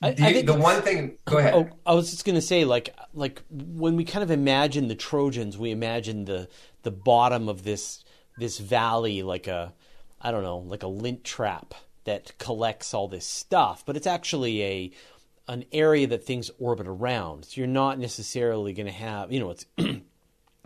[0.03, 1.55] I, The, I think the one thing, go ahead.
[1.55, 4.95] Oh, I was just going to say, like, like when we kind of imagine the
[4.95, 6.49] Trojans, we imagine the
[6.83, 8.05] the bottom of this
[8.39, 9.75] this valley, like a,
[10.21, 11.75] I don't know, like a lint trap
[12.05, 14.91] that collects all this stuff, but it's actually a
[15.49, 17.45] an area that things orbit around.
[17.45, 19.67] So you're not necessarily going to have, you know, it's.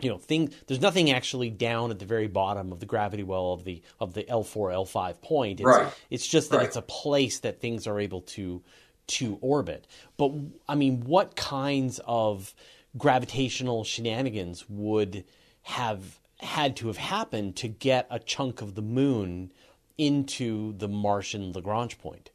[0.01, 0.51] You know, thing.
[0.67, 4.13] There's nothing actually down at the very bottom of the gravity well of the of
[4.13, 5.61] the L4 L5 point.
[5.61, 5.87] It's, Right.
[6.09, 6.65] It's just that Right.
[6.67, 8.61] it's a place that things are able to
[9.07, 9.87] to orbit.
[10.17, 10.31] But
[10.67, 12.53] I mean, what kinds of
[12.97, 15.25] gravitational shenanigans would
[15.63, 19.51] have had to have happened to get a chunk of the moon
[19.97, 22.29] into the Martian Lagrange point?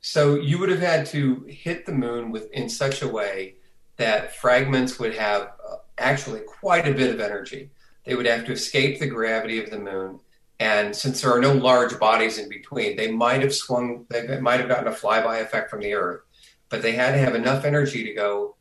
[0.00, 3.56] So you would have had to hit the moon with in such a way
[3.96, 7.70] that fragments would have uh, actually quite a bit of energy.
[8.04, 10.20] They would have to escape the gravity of the moon,
[10.60, 14.04] and since there are no large bodies in between, they might have swung.
[14.10, 16.20] They might have gotten a flyby effect from the Earth,
[16.68, 18.56] but they had to have enough energy to go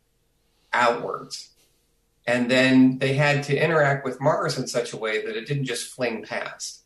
[0.71, 1.49] outwards,
[2.25, 5.65] and then they had to interact with Mars in such a way that it didn't
[5.65, 6.83] just fling past.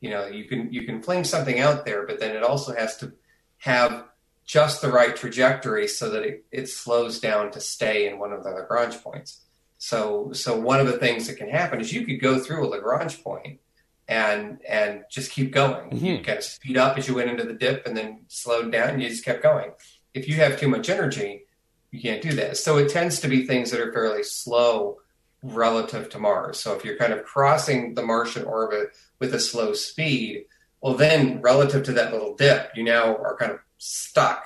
[0.00, 2.96] You know, you can you can fling something out there, but then it also has
[2.98, 3.12] to
[3.58, 4.06] have
[4.44, 8.42] just the right trajectory so that it, it slows down to stay in one of
[8.42, 9.42] the Lagrange points.
[9.78, 12.68] So so one of the things that can happen is you could go through a
[12.68, 13.60] Lagrange point
[14.08, 15.96] and and just keep going.
[15.96, 16.24] You Mhm.
[16.24, 19.02] kind of speed up as you went into the dip and then slowed down and
[19.02, 19.72] you just kept going.
[20.14, 21.46] If you have too much energy,
[21.90, 22.56] you can't do that.
[22.56, 24.98] So it tends to be things that are fairly slow
[25.42, 26.58] relative to Mars.
[26.60, 30.46] So if you're kind of crossing the Martian orbit with a slow speed,
[30.80, 34.44] well then relative to that little dip, you now are kind of stuck.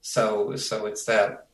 [0.00, 1.46] So so it's that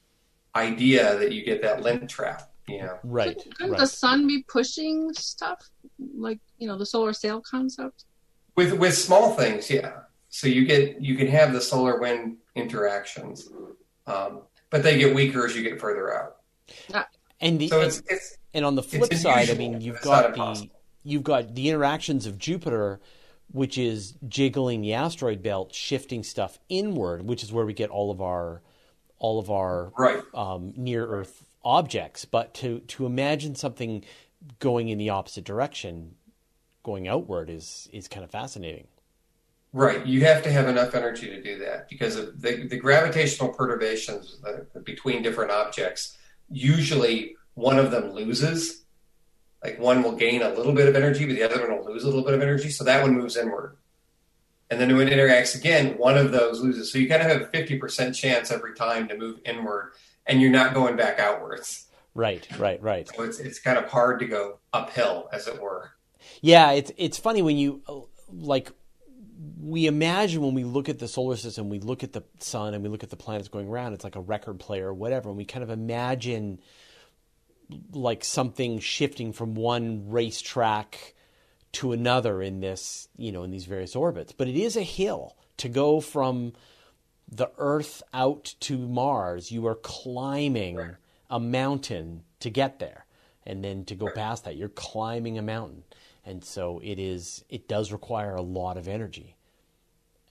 [0.57, 2.99] idea that you get that lint trap, you know.
[3.03, 3.81] Right, Couldn't, couldn't right.
[3.81, 5.59] the sun be pushing stuff
[6.17, 8.05] like you know the solar sail concept?
[8.57, 10.01] With with small things, yeah.
[10.29, 13.49] So you get you can have the solar wind interactions,
[14.07, 16.37] um, but they get weaker as you get further out.
[17.41, 20.69] And the, So it's it's And on the flip side, I mean, you've got the
[21.03, 23.01] you've got the interactions of Jupiter,
[23.53, 28.11] which is jiggling the asteroid belt, shifting stuff inward, which is where we get all
[28.11, 28.63] of our
[29.19, 30.23] all of our right.
[30.35, 32.25] um, near Earth objects.
[32.25, 34.05] But to to imagine something
[34.59, 36.15] going in the opposite direction,
[36.83, 38.89] going outward, is is kind of fascinating.
[39.73, 40.07] Right.
[40.07, 44.81] You have to have enough energy to do that because the, the gravitational perturbations uh,
[44.81, 46.17] between different objects.
[46.51, 48.85] Usually, one of them loses.
[49.63, 52.05] Like one will gain a little bit of energy, but the other one will lose
[52.05, 52.71] a little bit of energy.
[52.71, 53.77] So that one moves inward.
[54.71, 56.93] And then when it interacts again, one of those loses.
[56.93, 59.93] So you kind of have a 50% chance every time to move inward,
[60.29, 61.87] and you're not going back outwards.
[62.15, 63.09] Right, right, right.
[63.15, 65.93] So it's, it's kind of hard to go uphill, as it were.
[66.41, 67.83] Yeah, it's it's funny when you
[68.33, 68.73] like
[69.61, 72.83] we imagine when we look at the solar system, we look at the sun and
[72.83, 75.39] we look at the planets going around, it's like a record player or whatever, and
[75.39, 76.61] we kind of imagine
[77.93, 81.15] like something shifting from one racetrack
[81.71, 84.33] to another in this, you know, in these various orbits.
[84.33, 86.55] But it is a hill to go from
[87.31, 89.53] the Earth out to Mars.
[89.53, 90.97] You are climbing
[91.31, 93.07] a mountain to get there,
[93.45, 95.85] and then to go past that, you're climbing a mountain,
[96.25, 97.45] and so it is.
[97.49, 99.37] It does require a lot of energy,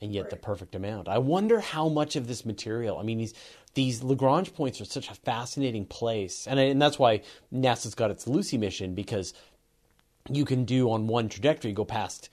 [0.02, 1.08] and yet the perfect amount.
[1.08, 2.98] I wonder how much of this material.
[2.98, 3.34] I mean, these
[3.76, 7.22] these Lagrange points are such a fascinating place, and I, and that's why
[7.54, 9.34] NASA's got its Lucy mission because
[10.30, 12.30] you can do on one trajectory go past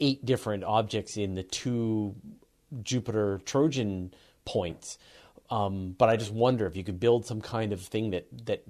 [0.00, 2.14] eight different objects in the two
[2.82, 4.12] Jupiter Trojan
[4.44, 4.98] points.
[5.50, 8.64] Um, but I just wonder if you could build some kind of thing that that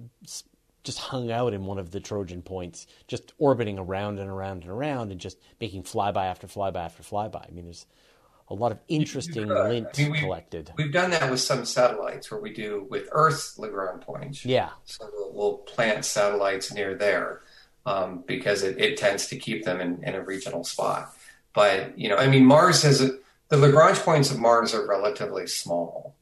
[0.83, 4.71] just hung out in one of the Trojan points, just orbiting around and around and
[4.71, 7.45] around, and just making flyby after flyby after flyby.
[7.47, 7.87] I mean, there's
[8.49, 9.67] a lot of interesting could.
[9.69, 10.71] lint I mean, we- collected.
[10.77, 14.45] We've done that with some satellites where we do with Earth's Lagrange points.
[14.45, 17.41] Yeah, So we'll, we'll plant satellites near there
[17.87, 21.15] um, because it, it tends to keep them in, in a regional spot.
[21.53, 23.17] But, you know, I mean, Mars has a,
[23.49, 26.15] the Lagrange points of Mars are relatively small.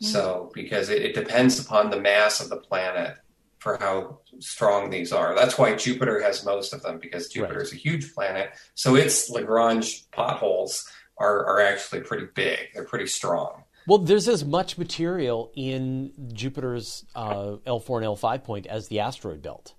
[0.00, 3.16] So, because it, it depends upon the mass of the planet
[3.58, 5.34] for how strong these are.
[5.34, 7.62] That's why Jupiter has most of them because Jupiter Right.
[7.62, 8.50] is a huge planet.
[8.76, 12.68] So its Lagrange potholes are, are actually pretty big.
[12.74, 13.64] They're pretty strong.
[13.88, 19.42] Well, there's as much material in Jupiter's uh, L4 and L5 point as the asteroid
[19.42, 19.74] belt.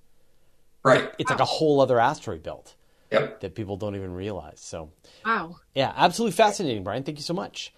[0.84, 1.10] Right.
[1.18, 2.76] It's like a whole other asteroid belt
[3.12, 3.40] Yep.
[3.42, 4.60] that people don't even realize.
[4.60, 4.92] So,
[5.26, 5.56] Wow.
[5.74, 7.04] yeah, absolutely fascinating, Brian.
[7.04, 7.74] Thank you so much.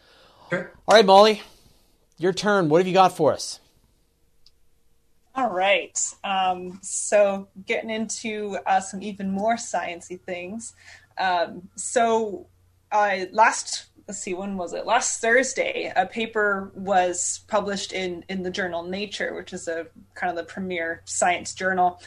[0.50, 0.72] Sure.
[0.88, 1.42] All right, Molly,
[2.18, 2.68] your turn.
[2.68, 3.60] What have you got for us?
[5.34, 5.98] All right.
[6.26, 10.74] Um, so getting into uh, some even more sciencey things.
[11.18, 12.48] Um, so
[12.92, 18.42] uh, last let's see when was it last thursday a paper was published in in
[18.42, 22.02] the journal nature which is a kind of the premier science journal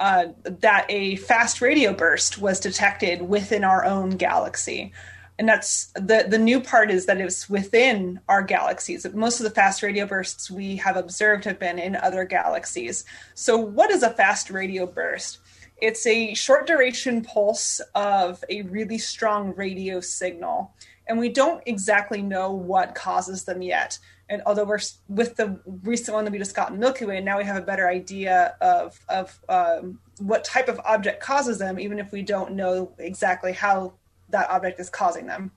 [0.00, 4.92] uh, that a fast radio burst was detected within our own galaxy.
[5.38, 9.06] And that's the the new part is that it's within our galaxies.
[9.14, 13.04] Most of the fast radio bursts we have observed have been in other galaxies.
[13.34, 15.38] So what is a fast radio burst?
[15.80, 20.74] It's a short duration pulse of a really strong radio signal.
[21.08, 23.98] And we don't exactly know what causes them yet
[24.30, 24.78] and although we're
[25.08, 27.66] with the recent one that we just got in milky way now we have a
[27.66, 32.52] better idea of of um, what type of object causes them even if we don't
[32.52, 33.92] know exactly how
[34.30, 35.50] that object is causing them.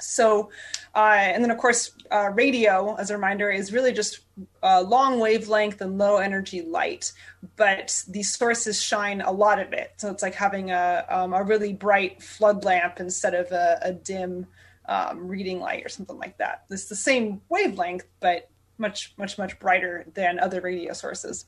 [0.00, 0.50] So,
[0.94, 4.20] uh, and then of course, uh, radio, as a reminder, is really just
[4.62, 7.12] uh, long wavelength and low energy light,
[7.56, 9.94] but these sources shine a lot of it.
[9.96, 13.92] So it's like having a, um, a really bright flood lamp instead of a, a
[13.92, 14.46] dim
[14.88, 16.64] um, reading light or something like that.
[16.70, 21.44] It's the same wavelength, but much, much, much brighter than other radio sources.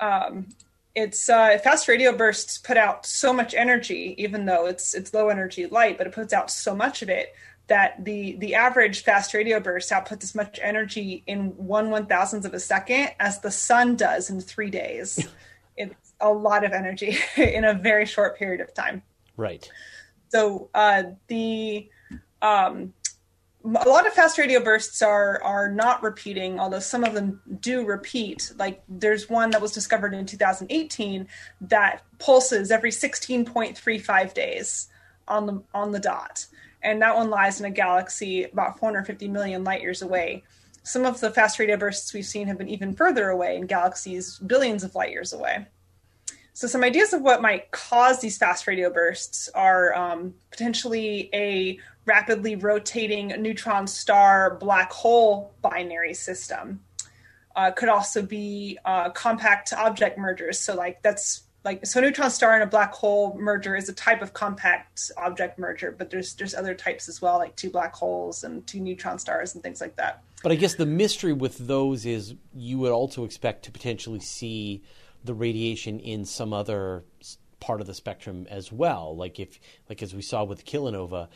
[0.00, 0.48] Um,
[0.94, 5.28] it's uh, fast radio bursts put out so much energy, even though it's it's low
[5.28, 7.34] energy light, but it puts out so much of it
[7.68, 12.46] that the the average fast radio burst outputs as much energy in one one thousandth
[12.46, 15.28] of a second as the sun does in three days.
[15.76, 19.02] it's a lot of energy in a very short period of time.
[19.36, 19.70] Right.
[20.28, 21.90] So uh, the
[22.42, 22.92] um,
[23.64, 27.84] a lot of fast radio bursts are are not repeating although some of them do
[27.84, 28.52] repeat.
[28.58, 31.26] Like there's one that was discovered in 2018
[31.62, 34.88] that pulses every 16.35 days
[35.26, 36.46] on the on the dot.
[36.82, 40.44] And that one lies in a galaxy about 450 million light years away.
[40.84, 44.38] Some of the fast radio bursts we've seen have been even further away in galaxies
[44.38, 45.66] billions of light years away.
[46.52, 51.78] So some ideas of what might cause these fast radio bursts are um, potentially a
[52.06, 56.80] rapidly rotating neutron star black hole binary system.
[57.54, 60.58] Uh, could also be uh, compact object mergers.
[60.60, 64.22] So, like that's like so, neutron star and a black hole merger is a type
[64.22, 68.44] of compact object merger, but there's there's other types as well, like two black holes
[68.44, 70.22] and two neutron stars and things like that.
[70.42, 74.82] But I guess the mystery with those is you would also expect to potentially see
[75.24, 77.04] the radiation in some other
[77.58, 79.16] part of the spectrum as well.
[79.16, 81.28] Like if, like as we saw with kilonova,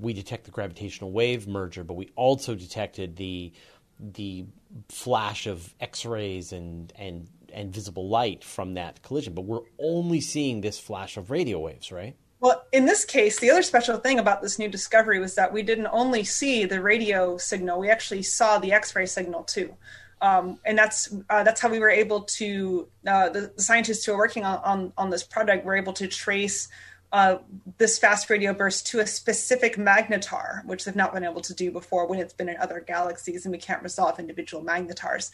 [0.00, 3.52] we detect the gravitational wave merger, but we also detected the
[4.00, 4.46] the
[4.88, 9.34] flash of X-rays and and and visible light from that collision.
[9.34, 12.16] But we're only seeing this flash of radio waves, right?
[12.40, 15.62] Well, in this case, the other special thing about this new discovery was that we
[15.62, 19.76] didn't only see the radio signal; we actually saw the X-ray signal too.
[20.20, 24.12] Um, and that's uh, that's how we were able to uh, the, the, scientists who
[24.12, 26.68] are working on, on, on this project were able to trace
[27.12, 27.38] uh,
[27.78, 31.70] this fast radio burst to a specific magnetar, which they've not been able to do
[31.70, 35.30] before when it's been in other galaxies and we can't resolve individual magnetars.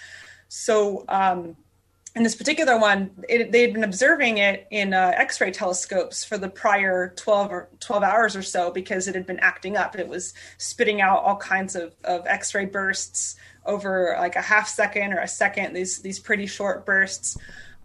[0.49, 1.57] So, um,
[2.17, 6.39] in this particular one, it, they'd been observing it in uh, X ray telescopes for
[6.39, 9.99] the prior 12, or 12 hours or so because it had been acting up.
[9.99, 13.35] It was spitting out all kinds of, of X ray bursts
[13.67, 17.37] over like a half second or a second, these, these pretty short bursts.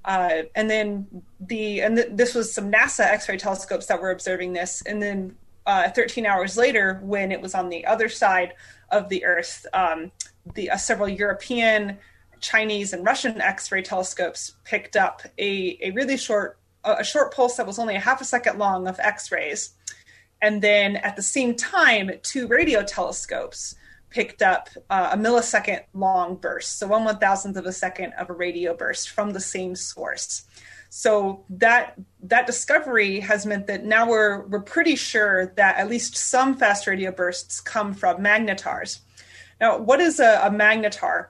[0.05, 1.07] Uh, and then
[1.39, 4.81] the and th- this was some NASA X-ray telescopes that were observing this.
[4.83, 5.35] And then
[5.65, 8.53] uh, 13 hours later, when it was on the other side
[8.91, 10.11] of the Earth, um,
[10.55, 11.97] the uh, several European,
[12.39, 17.67] Chinese, and Russian X-ray telescopes picked up a, a really short a short pulse that
[17.67, 19.71] was only a half a second long of X-rays.
[20.41, 23.75] And then at the same time, two radio telescopes
[24.09, 28.29] picked up uh, a millisecond long burst, so one one thousandth of a second of
[28.29, 30.43] a radio burst from the same source.
[30.89, 31.93] So that
[32.23, 36.87] that discovery has meant that now we're we're pretty sure that at least some fast
[36.87, 38.99] radio bursts come from magnetars.
[39.61, 41.27] Now, what is a, a magnetar?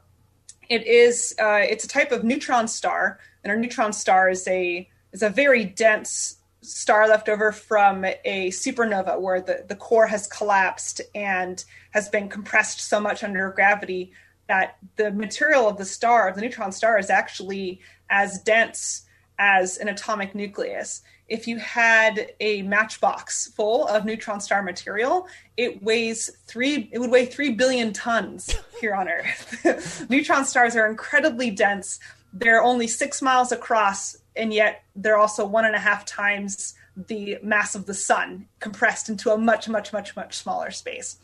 [0.70, 4.88] It is uh, it's a type of neutron star, and a neutron star is a
[5.12, 10.28] is a very dense star left over from a supernova where the, the core has
[10.28, 14.12] collapsed and has been compressed so much under gravity
[14.48, 17.80] that the material of the star, of the neutron star, is actually
[18.10, 19.06] as dense
[19.38, 21.02] as an atomic nucleus.
[21.28, 27.12] If you had a matchbox full of neutron star material, it weighs three, it would
[27.12, 30.08] weigh three billion tons here on Earth.
[30.10, 32.00] neutron stars are incredibly dense.
[32.34, 36.74] They're only six miles across and yet they're also one and a half times
[37.08, 41.18] the mass of the sun compressed into a much, much, much, much smaller space.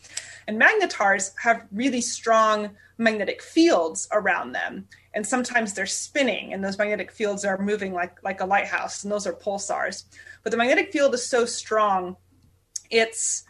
[0.47, 4.87] And magnetars have really strong magnetic fields around them.
[5.13, 9.11] And sometimes they're spinning, and those magnetic fields are moving like, like a lighthouse, and
[9.11, 10.05] those are pulsars.
[10.43, 12.17] But the magnetic field is so strong,
[12.89, 13.43] it's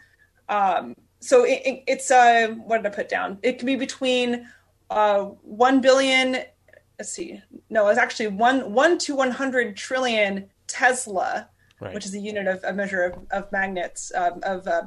[0.48, 3.38] Um, so it, it, it's uh, what did I put down?
[3.42, 4.46] It can be between
[4.90, 6.44] uh, one billion.
[6.98, 7.42] Let's see.
[7.68, 11.94] No, it's actually one one to one hundred trillion Tesla right.
[11.94, 14.82] which is a unit of a measure of, of magnets um, of uh,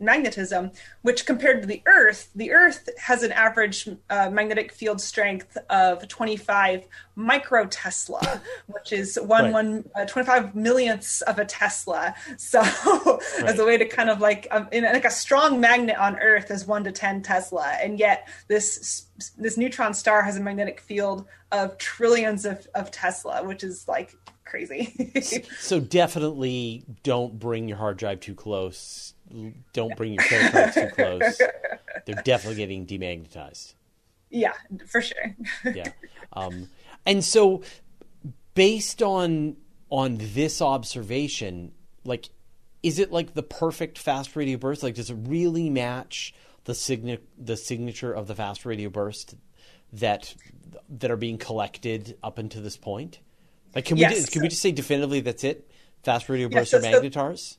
[0.00, 0.70] magnetism.
[1.02, 6.06] Which compared to the Earth, the Earth has an average uh, magnetic field strength of
[6.08, 6.86] 25
[7.16, 9.52] microtesla, which is one right.
[9.52, 12.14] one uh, 25 millionths of a Tesla.
[12.36, 13.44] So, right.
[13.44, 16.50] as a way to kind of like um, in, like a strong magnet on Earth
[16.50, 19.06] is one to 10 Tesla, and yet this
[19.38, 24.16] this neutron star has a magnetic field of trillions of, of Tesla, which is like
[24.52, 25.14] crazy.
[25.58, 29.14] so definitely don't bring your hard drive too close.
[29.72, 31.40] Don't bring your credit cards too close.
[32.04, 33.72] They're definitely getting demagnetized.
[34.28, 34.52] Yeah,
[34.86, 35.34] for sure.
[35.74, 35.92] yeah.
[36.34, 36.68] Um,
[37.06, 37.62] and so
[38.54, 39.56] based on
[39.88, 41.72] on this observation,
[42.04, 42.28] like
[42.82, 44.82] is it like the perfect fast radio burst?
[44.82, 46.34] Like does it really match
[46.64, 49.34] the signa- the signature of the fast radio burst
[49.94, 50.34] that
[50.90, 53.20] that are being collected up until this point?
[53.74, 54.10] Like, can yes.
[54.10, 55.70] we just, can we just say definitively that's it?
[56.02, 57.58] Fast radio bursts yes, so, are magnetars.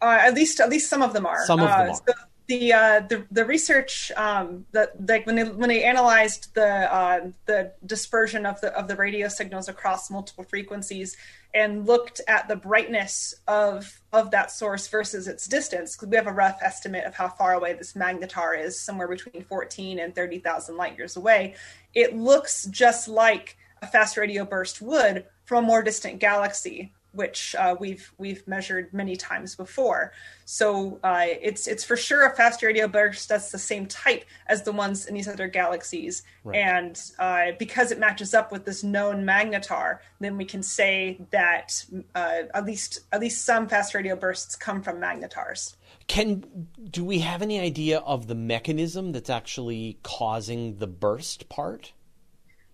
[0.00, 1.44] Uh, at least at least some of them are.
[1.46, 1.94] Some of them uh, are.
[1.94, 2.14] So
[2.48, 7.30] the uh, the the research um, that like when they when they analyzed the uh,
[7.46, 11.16] the dispersion of the of the radio signals across multiple frequencies
[11.54, 16.26] and looked at the brightness of of that source versus its distance because we have
[16.26, 20.76] a rough estimate of how far away this magnetar is somewhere between 14 and 30,000
[20.76, 21.54] light years away
[21.94, 27.56] it looks just like a fast radio burst would from a more distant galaxy, which
[27.58, 30.12] uh, we've we've measured many times before.
[30.44, 34.62] So uh, it's it's for sure a fast radio burst that's the same type as
[34.64, 36.58] the ones in these other galaxies, right.
[36.58, 41.82] and uh, because it matches up with this known magnetar, then we can say that
[42.14, 45.76] uh, at least at least some fast radio bursts come from magnetars.
[46.08, 51.94] Can do we have any idea of the mechanism that's actually causing the burst part?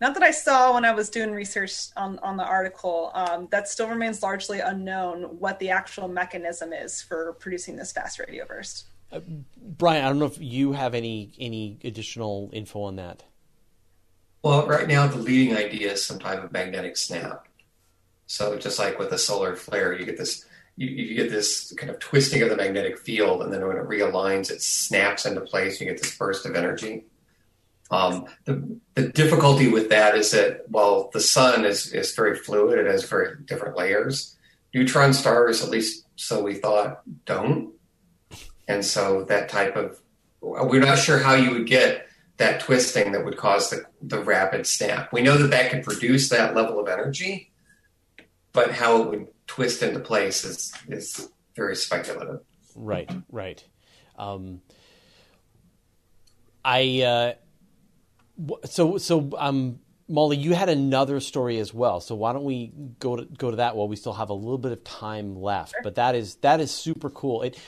[0.01, 3.11] Not that I saw when I was doing research on, on the article.
[3.14, 8.18] Um, that still remains largely unknown what the actual mechanism is for producing this fast
[8.18, 8.86] radio burst.
[9.12, 9.20] Uh,
[9.57, 13.22] Brian, I don't know if you have any any additional info on that.
[14.42, 17.47] Well, right now the leading idea is some type of magnetic snap.
[18.26, 20.45] So just like with a solar flare, you get this
[20.76, 23.84] you, you, get this kind of twisting of the magnetic field, and then when it
[23.84, 25.80] realigns, it snaps into place.
[25.80, 27.05] You get this burst of energy.
[27.91, 32.78] Um, the, the difficulty with that is that while the sun is, is very fluid,
[32.78, 34.37] it has very different layers.
[34.72, 37.72] Neutron stars, at least so we thought, don't.
[38.66, 40.01] And so that type of,
[40.41, 42.09] we're not sure how you would get
[42.39, 45.12] that twisting that would cause the, the rapid snap.
[45.12, 47.53] We know that that could produce that level of energy,
[48.53, 52.41] but how it would twist into place is, is very speculative.
[52.74, 53.64] Right, right.
[54.18, 54.62] Um,
[56.64, 57.32] I, uh,
[58.64, 61.99] so so um Molly, you had another story as well.
[62.01, 64.59] So why don't we go to go to that while we still have a little
[64.59, 65.72] bit of time left?
[65.72, 65.80] Sure.
[65.82, 67.43] But that is that is super cool.
[67.43, 67.59] It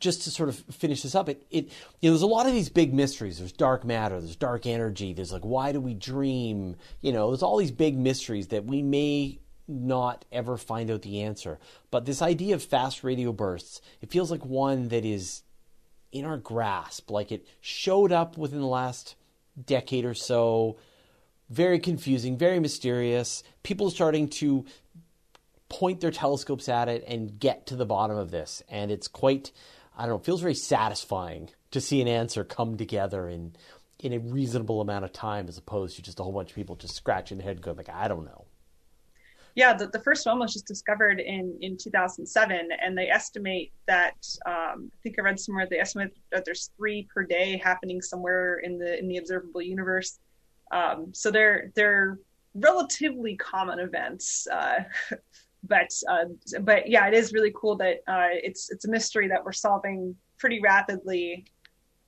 [0.00, 2.52] just to sort of finish this up, it, it you know there's a lot of
[2.52, 3.38] these big mysteries.
[3.38, 6.76] There's dark matter, there's dark energy, there's like why do we dream?
[7.00, 11.22] You know, there's all these big mysteries that we may not ever find out the
[11.22, 11.58] answer.
[11.90, 15.42] But this idea of fast radio bursts, it feels like one that is
[16.10, 19.14] in our grasp, like it showed up within the last
[19.66, 20.78] decade or so.
[21.50, 23.42] Very confusing, very mysterious.
[23.62, 24.66] People starting to
[25.68, 28.62] point their telescopes at it and get to the bottom of this.
[28.68, 29.52] And it's quite,
[29.96, 33.54] I don't know, feels very satisfying to see an answer come together in
[34.00, 36.76] in a reasonable amount of time as opposed to just a whole bunch of people
[36.76, 38.44] just scratching their head going like, I don't know.
[39.58, 44.14] Yeah, the, the first one was just discovered in, in 2007, and they estimate that
[44.46, 48.58] um, I think I read somewhere they estimate that there's three per day happening somewhere
[48.58, 50.20] in the in the observable universe.
[50.70, 52.20] Um, so they're they're
[52.54, 54.84] relatively common events, uh,
[55.64, 56.26] but uh,
[56.60, 60.14] but yeah, it is really cool that uh, it's it's a mystery that we're solving
[60.38, 61.46] pretty rapidly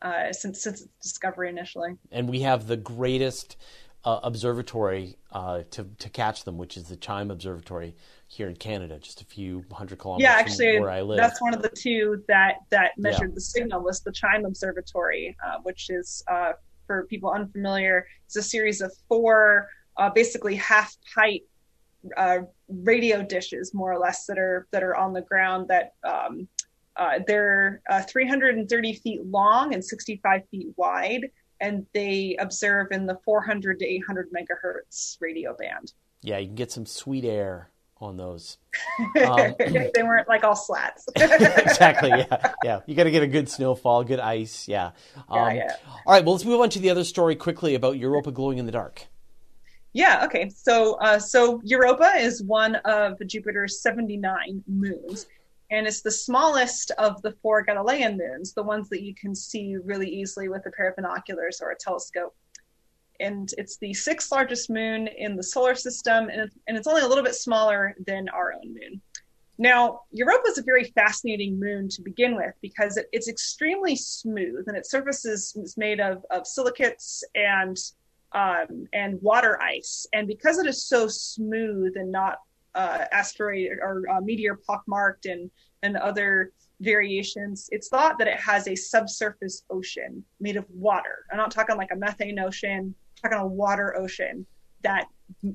[0.03, 1.97] uh, since since its discovery initially.
[2.13, 3.57] And we have the greatest
[4.05, 7.95] uh, observatory uh, to to catch them, which is the Chime Observatory
[8.29, 11.19] here in Canada, just a few hundred kilometers yeah, actually, where I live.
[11.19, 13.35] That's one of the two that that measured yeah.
[13.35, 16.53] the signal was the Chime Observatory, uh, which is uh,
[16.87, 21.43] for people unfamiliar, it's a series of four uh, basically half height
[22.17, 22.39] uh,
[22.69, 25.95] radio dishes, more or less, that are that are on the ground that.
[26.05, 26.49] Um,
[27.27, 27.81] they're
[28.11, 31.31] 330 feet long and 65 feet wide,
[31.61, 35.93] and they observe in the 400 to 800 megahertz radio band.
[36.23, 38.59] Yeah, you can get some sweet air on those.
[39.21, 41.07] Um, they weren't like all slats.
[41.17, 42.11] exactly.
[42.11, 42.53] Yeah.
[42.63, 42.81] Yeah.
[42.87, 44.69] You got to get a good snowfall, good ice.
[44.69, 44.93] Yeah.
[45.29, 45.77] Um, yeah, yeah.
[46.07, 46.25] All right.
[46.25, 49.07] Well, let's move on to the other story quickly about Europa glowing in the dark.
[49.93, 50.25] Yeah.
[50.25, 50.51] Okay.
[50.51, 55.27] So, uh, so Europa is one of Jupiter's 79 moons,
[55.71, 59.77] and it's the smallest of the four Galilean moons, the ones that you can see
[59.77, 62.35] really easily with a pair of binoculars or a telescope.
[63.21, 67.07] And it's the sixth largest moon in the solar system, and, and it's only a
[67.07, 69.01] little bit smaller than our own moon.
[69.59, 74.65] Now, Europa is a very fascinating moon to begin with because it, it's extremely smooth,
[74.67, 77.77] and its surface is, is made of, of silicates and
[78.33, 80.07] um, and water ice.
[80.13, 82.39] And because it is so smooth and not
[82.75, 85.51] uh, asteroid or uh, meteor pockmarked and
[85.83, 91.25] and other variations, it's thought that it has a subsurface ocean made of water.
[91.31, 92.95] I'm not talking like a methane ocean,
[93.25, 94.47] I'm talking a water ocean
[94.83, 95.07] that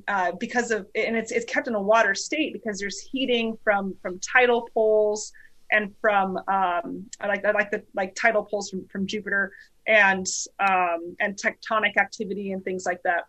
[0.07, 3.95] uh, because of and it's it's kept in a water state because there's heating from
[4.01, 5.32] from tidal poles
[5.72, 9.51] and from um, I like I like the like tidal poles from, from Jupiter
[9.88, 10.26] and
[10.59, 13.26] um, and tectonic activity and things like that.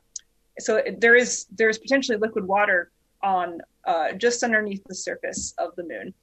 [0.59, 2.91] So there is there is potentially liquid water
[3.27, 3.49] on
[3.91, 6.15] uh, just underneath the surface of the moon.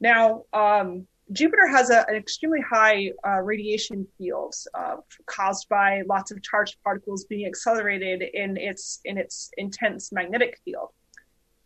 [0.00, 0.88] Now, um,
[1.32, 4.96] Jupiter has a, an extremely high uh, radiation field uh,
[5.26, 10.90] caused by lots of charged particles being accelerated in its in its intense magnetic field.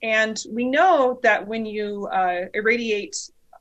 [0.02, 3.16] And we know that when you uh, irradiate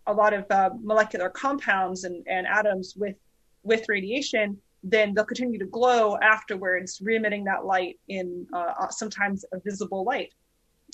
[0.08, 3.16] a lot of uh, molecular compounds and, and atoms with
[3.64, 4.48] with radiation,
[4.84, 10.34] then they'll continue to glow afterwards, re-emitting that light in uh, sometimes a visible light.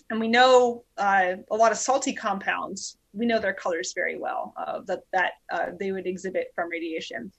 [0.10, 2.98] And we know uh, a lot of salty compounds.
[3.14, 7.32] We know their colors very well uh, that that uh, they would exhibit from radiation.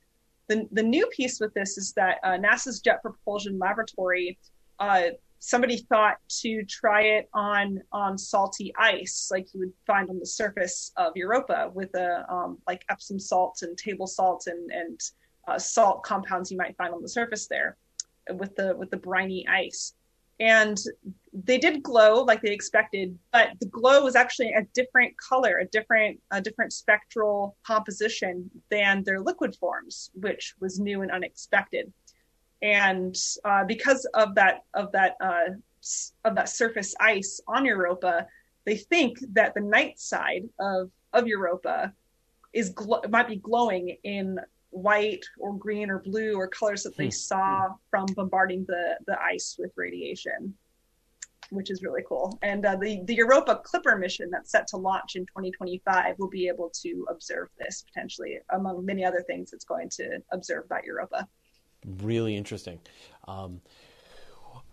[0.48, 4.38] The the new piece with this is that uh, NASA's Jet Propulsion Laboratory
[4.78, 5.10] uh,
[5.40, 10.26] somebody thought to try it on on salty ice, like you would find on the
[10.26, 15.00] surface of Europa, with a um, like Epsom salts and table salt and and
[15.48, 17.76] uh, salt compounds you might find on the surface there,
[18.34, 19.94] with the with the briny ice.
[20.40, 20.78] And
[21.32, 25.66] they did glow like they expected, but the glow was actually a different color, a
[25.66, 31.92] different a different spectral composition than their liquid forms, which was new and unexpected.
[32.62, 33.14] And
[33.44, 35.50] uh, because of that of that uh,
[36.24, 38.26] of that surface ice on Europa,
[38.64, 41.92] they think that the night side of of Europa
[42.52, 47.06] is gl- might be glowing in white or green or blue or colors that they
[47.06, 47.10] hmm.
[47.10, 50.54] saw from bombarding the the ice with radiation,
[51.50, 52.38] which is really cool.
[52.42, 56.48] And uh, the the Europa Clipper mission that's set to launch in 2025 will be
[56.48, 59.52] able to observe this potentially, among many other things.
[59.52, 61.28] It's going to observe about Europa
[62.02, 62.78] really interesting.
[63.26, 63.60] Um,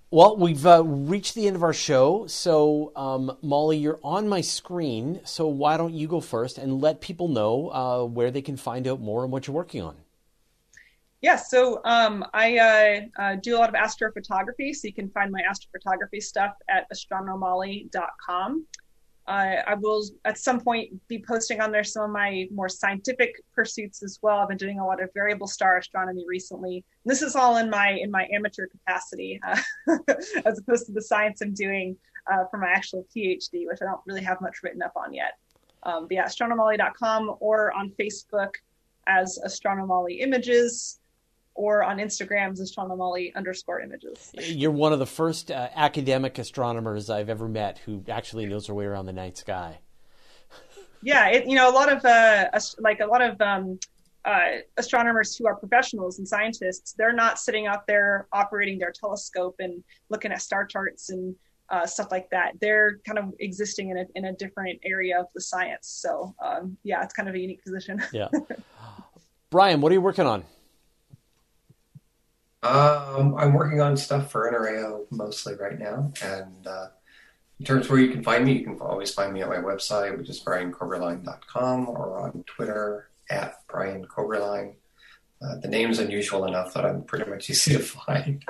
[0.09, 2.27] well, we've uh, reached the end of our show.
[2.27, 5.19] So, um, Molly, you're on my screen.
[5.25, 8.87] So, why don't you go first and let people know uh, where they can find
[8.87, 9.95] out more and what you're working on?
[11.19, 14.73] Yeah, so um, I uh, uh do a lot of astrophotography.
[14.73, 18.65] So, you can find my astrophotography stuff at astronomolly.com.
[19.28, 23.36] Uh, I will at some point be posting on there some of my more scientific
[23.53, 24.38] pursuits as well.
[24.38, 26.86] I've been doing a lot of variable star astronomy recently.
[27.03, 29.59] And this is all in my in my amateur capacity, uh,
[30.45, 31.97] as opposed to the science I'm doing
[32.32, 35.34] uh, for my actual PhD, which I don't really have much written up on yet.
[35.84, 38.51] Um, but yeah, astronomolly.com or on Facebook
[39.07, 40.99] as Astronomolly Images
[41.57, 44.31] or on Instagram's as astronomolly underscore images.
[44.33, 48.75] You're one of the first uh, academic astronomers I've ever met who actually knows her
[48.75, 49.79] way around the night sky.
[51.01, 52.49] Yeah, it, you know, a lot of uh,
[52.79, 53.79] like a lot of um,
[54.23, 59.55] uh, astronomers who are professionals and scientists, they're not sitting out there operating their telescope
[59.59, 61.35] and looking at star charts and
[61.69, 62.53] uh, stuff like that.
[62.61, 65.87] They're kind of existing in a in a different area of the science.
[65.87, 68.03] So um, yeah, it's kind of a unique position.
[68.11, 68.27] yeah.
[69.49, 70.43] Brian, what are you working on?
[72.63, 76.11] Um, I'm working on stuff for NRAO mostly right now.
[76.23, 76.87] And uh,
[77.59, 79.57] in terms of where you can find me, you can always find me at my
[79.57, 84.73] website, which is briankoberlein.com, or on Twitter at briankoberlein.
[85.41, 88.43] Uh, the name's unusual enough that I'm pretty much easy to find.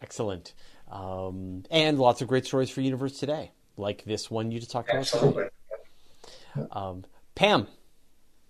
[0.00, 0.54] Excellent.
[0.90, 4.90] Um, and lots of great stories for Universe Today, like this one you just talked
[4.90, 5.44] Absolutely.
[6.54, 6.76] about.
[6.76, 7.04] Um,
[7.34, 7.66] Pam,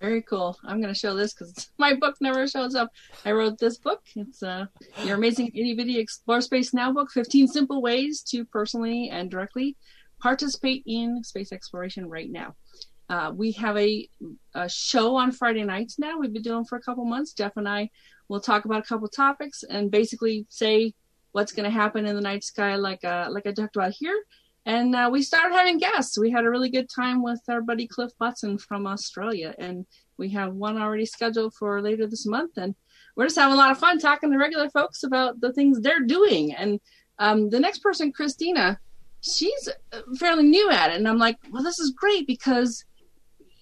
[0.03, 0.59] very cool.
[0.64, 2.90] I'm going to show this because my book never shows up.
[3.24, 4.03] I wrote this book.
[4.16, 4.66] It's uh,
[5.05, 9.76] Your Amazing Itty Bitty Explore Space Now book 15 Simple Ways to Personally and Directly
[10.20, 12.57] Participate in Space Exploration Right Now.
[13.09, 14.09] Uh, we have a,
[14.55, 16.18] a, show on Friday nights now.
[16.18, 17.32] We've been doing for a couple months.
[17.32, 17.90] Jeff and I
[18.28, 20.94] will talk about a couple topics and basically say
[21.32, 24.18] what's going to happen in the night sky, like uh, like I talked about here.
[24.64, 26.18] And uh, we started having guests.
[26.18, 29.86] We had a really good time with our buddy Cliff Butson from Australia, and
[30.18, 32.52] we have one already scheduled for later this month.
[32.56, 32.74] And
[33.16, 36.00] we're just having a lot of fun talking to regular folks about the things they're
[36.00, 36.54] doing.
[36.54, 36.80] And
[37.18, 38.78] um, the next person, Christina,
[39.20, 39.68] she's
[40.16, 42.84] fairly new at it, and I'm like, well, this is great because,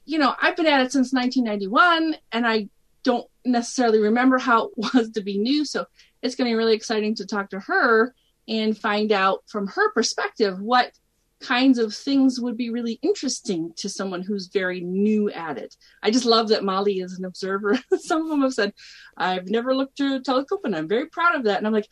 [0.05, 2.69] you know, I've been at it since 1991, and I
[3.05, 5.65] don't necessarily remember how it was to be new.
[5.65, 5.87] So
[6.23, 8.15] it's going to be really exciting to talk to her
[8.51, 10.93] and find out from her perspective what
[11.41, 15.75] kinds of things would be really interesting to someone who's very new at it.
[16.03, 17.79] I just love that Molly is an observer.
[17.99, 18.75] Some of them have said,
[19.17, 21.57] I've never looked through a telescope and I'm very proud of that.
[21.57, 21.89] And I'm like,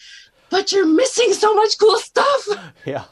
[0.50, 2.48] but you're missing so much cool stuff.
[2.84, 3.04] Yeah.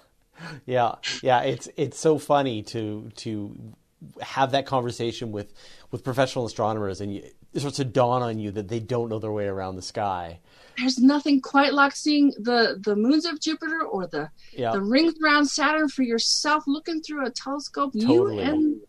[0.66, 0.96] Yeah.
[1.22, 1.40] Yeah.
[1.40, 3.74] It's, it's so funny to, to
[4.20, 5.54] have that conversation with,
[5.90, 9.32] with professional astronomers and it starts to dawn on you that they don't know their
[9.32, 10.40] way around the sky
[10.78, 14.72] there's nothing quite like seeing the the moons of Jupiter or the yeah.
[14.72, 17.92] the rings around Saturn for yourself, looking through a telescope.
[17.92, 18.36] Totally.
[18.36, 18.80] You and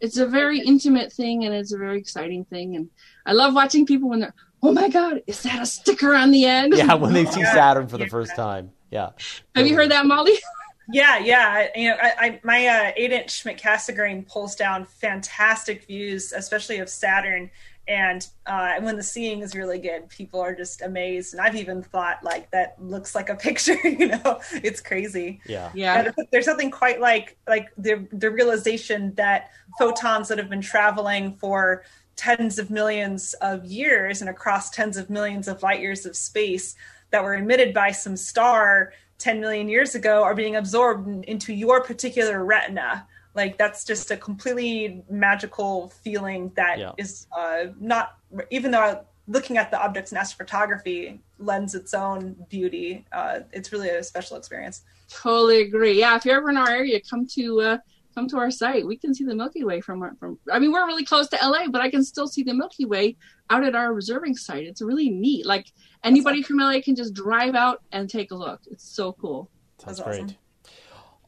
[0.00, 2.76] it's a very intimate thing, and it's a very exciting thing.
[2.76, 2.90] And
[3.26, 6.44] I love watching people when they're, oh my god, is that a sticker on the
[6.44, 6.74] end?
[6.76, 8.70] Yeah, when they see Saturn for the first time.
[8.90, 9.10] Yeah.
[9.54, 10.34] Have you heard that, Molly?
[10.90, 11.68] Yeah, yeah.
[11.74, 17.50] You know, I, I my uh, eight-inch Mak-Cassegrain pulls down fantastic views, especially of Saturn
[17.88, 21.32] and uh, when the seeing is really good people are just amazed.
[21.32, 24.40] And i've even thought like that looks like a picture you know?
[24.52, 25.40] It's crazy.
[25.46, 25.70] Yeah.
[25.74, 26.10] Yeah.
[26.30, 31.84] There's something quite like like the the realization that photons that have been traveling for
[32.16, 36.74] tens of millions of years and across tens of millions of light years of space
[37.10, 41.82] that were emitted by some star 10 million years ago are being absorbed into your
[41.82, 46.92] particular retina like that's just a completely magical feeling that yeah.
[46.96, 48.16] is uh, not
[48.50, 53.90] even though looking at the objects in astrophotography lends its own beauty uh, it's really
[53.90, 54.82] a special experience.
[55.08, 55.98] Totally agree.
[55.98, 57.78] Yeah if you're ever in our area come to uh,
[58.14, 58.84] come to our site.
[58.86, 61.38] We can see the milky way from our, from i mean we're really close to
[61.42, 63.16] la but i can still see the milky way
[63.50, 64.66] out at our observing site.
[64.66, 65.46] It's really neat.
[65.46, 65.72] Like
[66.04, 68.60] anybody from la can just drive out and take a look.
[68.70, 69.50] It's so cool.
[69.78, 70.24] That's, That's great.
[70.24, 70.36] awesome.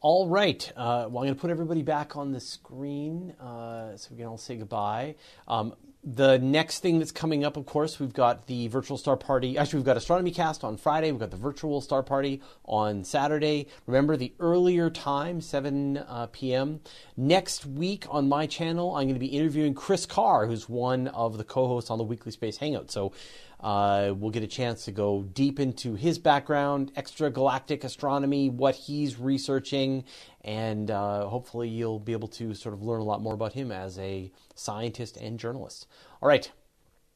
[0.03, 0.67] All right.
[0.77, 4.27] Uh, well, I'm going to put everybody back on the screen uh, so we can
[4.27, 5.17] all say goodbye.
[5.47, 9.59] Um, the next thing that's coming up, of course, we've got the virtual star party.
[9.59, 11.11] Actually, we've got Astronomy Cast on Friday.
[11.11, 13.67] We've got the virtual star party on Saturday.
[13.87, 16.81] Remember the earlier time, 7 uh, p.m.
[17.19, 21.37] Next week on my channel, I'm going to be interviewing Chris Carr, who's one of
[21.37, 22.91] the co hosts on the Weekly Space Hangout.
[22.91, 23.13] So
[23.61, 29.19] uh, we'll get a chance to go deep into his background, extragalactic astronomy, what he's
[29.19, 30.05] researching,
[30.43, 33.71] and uh, hopefully you'll be able to sort of learn a lot more about him
[33.71, 35.87] as a scientist and journalist.
[36.23, 36.51] All right.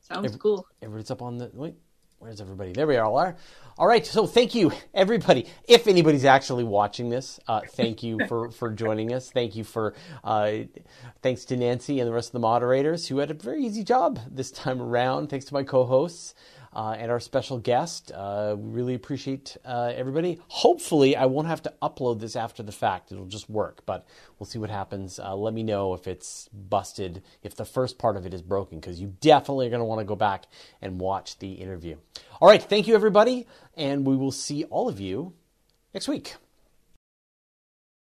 [0.01, 0.67] Sounds Every, cool.
[0.83, 1.51] Everybody's up on the.
[1.55, 1.75] Wait,
[2.25, 2.73] where's everybody?
[2.73, 3.37] There we all are.
[3.77, 4.07] All right.
[4.07, 5.47] So thank you, everybody.
[5.69, 9.31] If anybody's actually watching this, uh, thank you for, for joining us.
[9.31, 9.93] Thank you for.
[10.23, 10.61] Uh,
[11.21, 14.21] thanks to Nancy and the rest of the moderators who had a very easy job
[14.31, 15.29] this time around.
[15.29, 16.35] Thanks to my co hosts
[16.75, 18.13] uh, and our special guest.
[18.13, 20.41] Uh, we really appreciate uh, everybody.
[20.49, 23.13] Hopefully, I won't have to upload this after the fact.
[23.13, 24.07] It'll just work, but
[24.39, 25.19] we'll see what happens.
[25.19, 28.81] Uh, let me know if it's busted, if the first part of it is broken,
[28.81, 30.47] because you definitely are going to want to go back
[30.83, 31.97] and watch the interview.
[32.41, 33.47] All right, thank you, everybody,
[33.77, 35.33] and we will see all of you
[35.93, 36.35] next week.